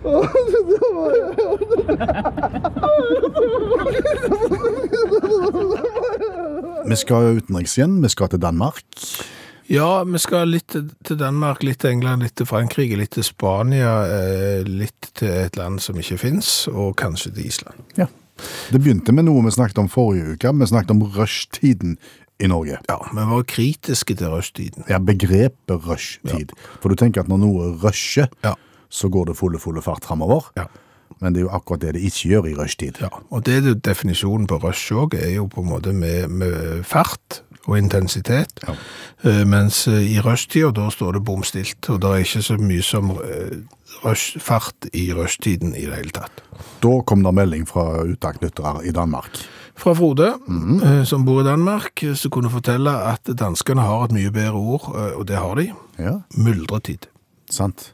[6.89, 8.03] Vi skal utenriks igjen.
[8.03, 8.85] Vi skal til Danmark.
[9.73, 13.93] Ja, vi skal litt til- Danmark, litt til England, litt til Frankrike, litt til Spania,
[14.05, 17.75] eh, litt til et land som ikke finnes, og kanskje til Island.
[17.97, 18.07] Ja.
[18.70, 20.53] Det begynte med noe vi snakket om forrige uke.
[20.59, 21.97] Vi snakket om rushtiden
[22.41, 22.79] i Norge.
[22.89, 24.85] Ja, vi var kritiske til rushtiden.
[24.91, 26.51] Ja, begrepet rushtid.
[26.81, 28.55] For du tenker at når noe rusher, Ja.
[28.91, 30.51] så går det fulle, fulle fart framover.
[30.57, 30.64] Ja.
[31.20, 33.01] Men det er jo akkurat det det ikke gjør i rushtid.
[33.01, 36.29] Ja, og det er jo definisjonen på rush òg, er jo på en måte med,
[36.29, 38.53] med fart og intensitet.
[38.67, 38.75] Ja.
[39.25, 42.57] Eh, Mens eh, i rushtida, da står det bom stilt, og det er ikke så
[42.59, 43.57] mye som eh,
[44.05, 46.43] rush, fart i rushtiden i det hele tatt.
[46.83, 49.39] Da kom det melding fra utaknyttere i Danmark.
[49.79, 50.33] Fra Frode,
[50.83, 54.91] eh, som bor i Danmark, som kunne fortelle at danskene har et mye bedre ord,
[55.17, 57.07] og det har de, Ja, myldretid.
[57.51, 57.93] sant.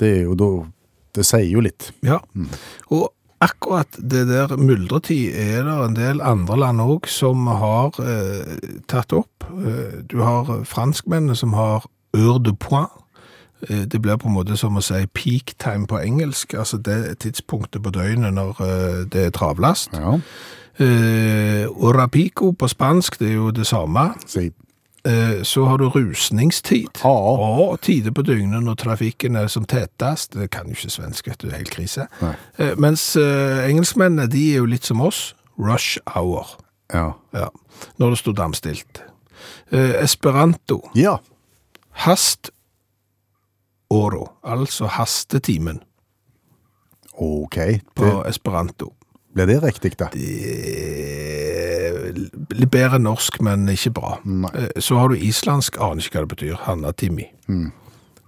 [0.00, 0.46] Det er jo da
[1.14, 1.90] Det sier jo litt.
[2.06, 2.20] Ja,
[2.94, 3.10] og
[3.40, 8.56] akkurat det der myldretid er det en del andre land òg som har eh,
[8.88, 9.46] tatt opp.
[9.50, 11.86] Eh, du har franskmennene som har
[12.16, 12.90] heure de point.
[13.68, 17.18] Eh, det blir på en måte som å si peak time på engelsk, altså det
[17.24, 19.96] tidspunktet på døgnet når eh, det er travlast.
[19.96, 20.18] Ja.
[20.80, 24.10] Eh, hora pico på spansk, det er jo det samme.
[24.26, 24.50] Si
[25.44, 27.00] så har du rusningstid.
[27.00, 27.10] Ja.
[27.10, 30.34] Og tider på døgnet når trafikken er som tettest.
[30.36, 32.06] Det kan jo ikke svensk, vet du, det helt krise.
[32.20, 32.34] Nei.
[32.58, 35.34] Eh, mens eh, engelskmennene, de er jo litt som oss.
[35.58, 36.56] Rush hour.
[36.92, 37.12] Ja.
[37.32, 37.48] Ja.
[37.96, 39.02] Når det sto damstilt.
[39.72, 40.82] Eh, esperanto.
[40.94, 41.16] ja.
[42.04, 42.50] Hast
[43.90, 44.28] oro.
[44.44, 45.80] Altså hastetimen
[47.12, 47.56] OK.
[47.94, 48.94] på esperanto.
[49.34, 50.08] Ble det riktig, da?
[50.14, 52.10] Eh,
[52.56, 54.16] Litt bedre norsk, men ikke bra.
[54.24, 54.50] Nei.
[54.54, 56.56] Eh, Så har du islandsk, aner ikke hva det betyr.
[56.66, 57.28] Hanna Timmi.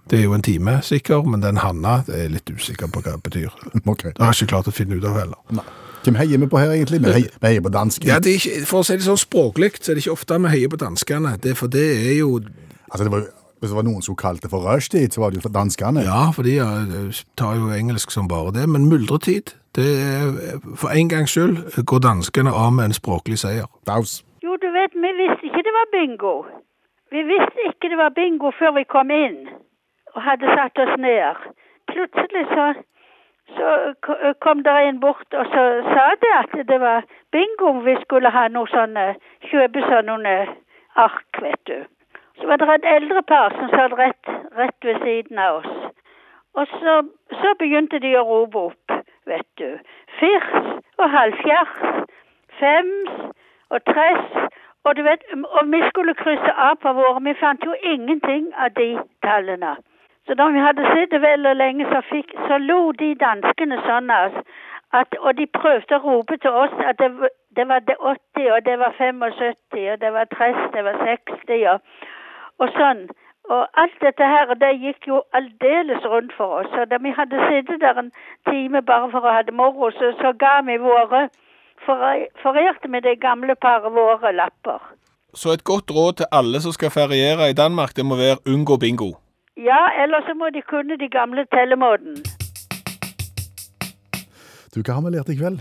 [0.09, 3.15] Det er jo en time, sikker, men den Hanna det er litt usikker på hva
[3.17, 3.51] det betyr.
[3.87, 4.11] Okay.
[4.11, 5.39] Det har jeg ikke klart å finne ut av heller.
[5.51, 5.63] Nei.
[6.03, 6.99] Hvem heier vi på her, egentlig?
[7.05, 8.03] Vi heier, vi heier på dansk.
[8.09, 10.51] Ja, det ikke, For å si det sånn språklig, så er det ikke ofte vi
[10.51, 11.37] heier på danskene.
[11.39, 12.39] Det, for det er jo
[12.91, 13.31] Altså, det var, jo-
[13.63, 16.03] hvis det var noen som kalte det for rushtid, så var det jo for danskene.
[16.03, 16.67] Ja, for de ja,
[17.39, 18.67] tar jo engelsk som bare det.
[18.69, 20.23] Men myldretid, det er
[20.81, 23.67] for en gangs skyld går danskene av med en språklig seier.
[23.89, 24.11] Daus.
[24.45, 26.33] Jo, du vet, vi visste ikke det var bingo.
[27.13, 29.39] Vi visste ikke det var bingo før vi kom inn
[30.15, 31.45] og hadde satt oss ned.
[31.91, 32.65] Plutselig så,
[33.57, 33.69] så
[34.45, 35.63] kom det en bort og så
[35.93, 37.71] sa det at det var bingo.
[37.87, 39.05] Vi skulle ha noe sånne,
[39.49, 40.35] kjøpe sånne
[41.07, 41.79] ark, vet du.
[42.39, 45.73] Så var det et eldre par som satt rett, rett ved siden av oss.
[46.53, 46.95] Og så,
[47.41, 49.69] så begynte de å rope opp, vet du.
[50.19, 50.49] Firs
[50.97, 52.09] og halvfjerds,
[52.59, 53.11] fems
[53.69, 54.51] og tress.
[54.83, 55.23] Og du vet,
[55.57, 57.23] og vi skulle krysse av på våre.
[57.23, 58.89] Vi fant jo ingenting av de
[59.23, 59.75] tallene.
[60.27, 64.11] Så da vi hadde sittet vel og lenge, så, fikk, så lo de danskene sånn
[64.11, 64.45] av oss.
[64.93, 67.09] At, og de prøvde å rope til oss at det,
[67.57, 71.63] det var det 80, og det var 75, og det var 30, det var 60,
[71.71, 71.79] og,
[72.61, 73.01] og sånn.
[73.49, 76.71] Og alt dette her, det gikk jo aldeles rundt for oss.
[76.79, 78.11] Og da vi hadde sittet der en
[78.49, 81.25] time bare for å ha det moro, så, så ga vi våre
[81.85, 84.79] fore- Forerte vi det gamle paret våre lapper.
[85.35, 88.77] Så et godt råd til alle som skal feriere i Danmark, det må være unngå
[88.77, 89.11] bingo.
[89.57, 92.15] Ja, eller så må de kunne de gamle tellemåten.
[94.75, 95.59] Du, hva har vi lært i kveld?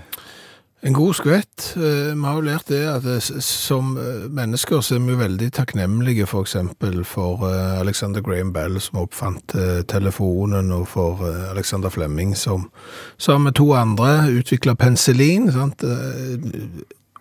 [0.82, 1.76] En god skvett.
[1.76, 5.52] Eh, Vi har jo lært det at eh, som eh, mennesker så er vi veldig
[5.54, 7.46] takknemlige for eksempel for
[7.78, 9.54] Alexander Graham Bell som oppfant
[9.88, 12.70] telefonen, og for Alexander Flemming som
[13.18, 15.52] sammen med to andre utvikla penicillin.
[15.52, 15.84] Sant?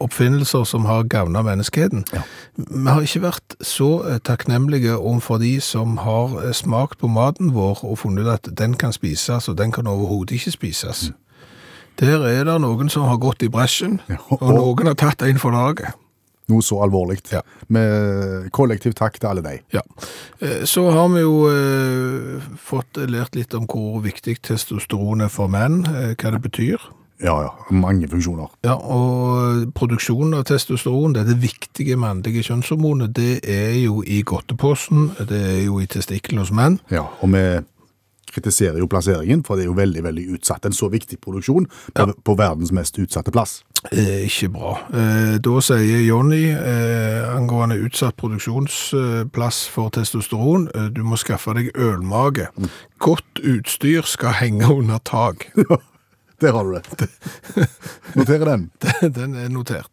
[0.01, 2.05] Oppfinnelser som har gagna menneskeheten.
[2.57, 7.99] Vi har ikke vært så takknemlige overfor de som har smakt på maten vår og
[8.01, 11.12] funnet ut at den kan spises, og den kan overhodet ikke spises.
[12.01, 15.21] Der er det noen som har gått i bresjen, Ja, og og- noen har tatt
[15.27, 15.93] en for laget.
[16.49, 17.21] Noe så alvorlig.
[17.31, 17.39] Ja.
[17.69, 19.59] Med kollektiv takk til alle de.
[19.71, 19.81] Ja.
[20.41, 25.47] Eh, Så har vi jo eh, fått lært litt om hvor viktig testosteron er for
[25.47, 26.77] menn, eh, hva det betyr.
[27.21, 27.49] Ja, ja.
[27.69, 28.49] Mange funksjoner.
[28.65, 34.23] Ja, og produksjonen av testosteron, det er det viktige mannlige kjønnshormonet, det er jo i
[34.23, 36.79] godteposen, det er jo i testiklene hos menn.
[36.89, 37.43] Ja, og vi
[38.34, 40.65] kritiserer jo plasseringen, for det er jo veldig, veldig utsatt.
[40.65, 43.61] En så viktig produksjon på, på verdens mest utsatte plass.
[43.91, 44.75] Eh, ikke bra.
[44.93, 51.71] Eh, da sier Jonny eh, angående utsatt produksjonsplass for testosteron, eh, du må skaffe deg
[51.73, 52.51] ølmage.
[53.01, 55.49] Godt utstyr skal henge under tak.
[56.41, 57.07] Der har du det.
[58.17, 58.65] Noterer den.
[59.13, 59.89] Den er notert.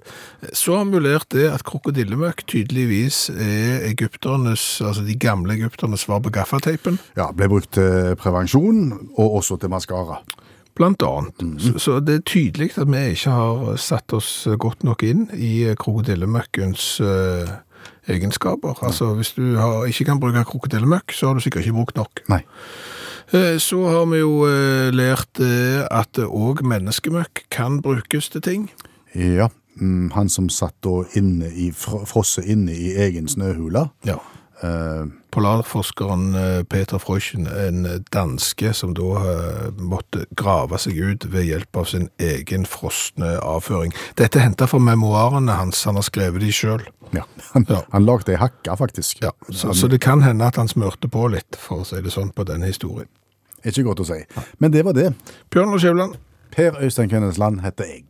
[0.53, 6.23] Så har vi lært det at krokodillemøkk tydeligvis er egypternes, altså de gamle egypternes svar
[6.25, 6.99] på gaffateipen.
[7.19, 10.23] Ja, ble brukt til prevensjon, og også til maskara.
[10.79, 11.41] Blant annet.
[11.59, 15.75] så, så det er tydelig at vi ikke har satt oss godt nok inn i
[15.75, 17.51] krokodillemøkkens uh,
[18.07, 18.79] egenskaper.
[18.87, 22.23] Altså, hvis du har, ikke kan bruke krokodillemøkk, så har du sikkert ikke brukt nok.
[22.31, 22.45] Nei.
[23.33, 28.71] Eh, Så har vi jo eh, lært eh, at òg menneskemøkk kan brukes til ting.
[29.15, 33.89] Ja, mm, han som satt da inne i, frosset inne i egen snøhula.
[34.09, 34.17] Ja.
[34.63, 37.83] Eh, Polarforskeren eh, Peter Freuchen, en
[38.15, 43.93] danske som da eh, måtte grave seg ut ved hjelp av sin egen frosne avføring.
[44.19, 46.87] Dette henta fra memoarene hans, han har skrevet de sjøl.
[47.13, 47.23] ja.
[47.55, 47.83] Han, Ja.
[47.93, 49.23] han lagde ei hakke, faktisk.
[49.23, 52.13] Ja, så, så det kan hende at han smørte på litt, for å si det
[52.13, 53.09] sånn, på denne historien.
[53.65, 54.21] Ikke godt å si.
[54.59, 55.13] Men det var det.
[55.51, 56.17] Bjørn og Skjævland.
[56.55, 58.05] Per Øystein Kvennesland heter jeg.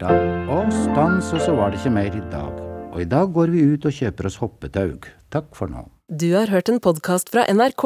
[0.00, 2.60] Og stans, og så var det ikke mer i dag.
[2.90, 5.04] Og i dag går vi ut og kjøper oss hoppetaug.
[5.30, 5.84] Takk for nå.
[6.08, 7.84] Du har hørt en podkast fra NRK.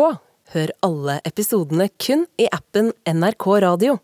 [0.54, 3.98] Hør alle episodene kun i appen NRK Radio.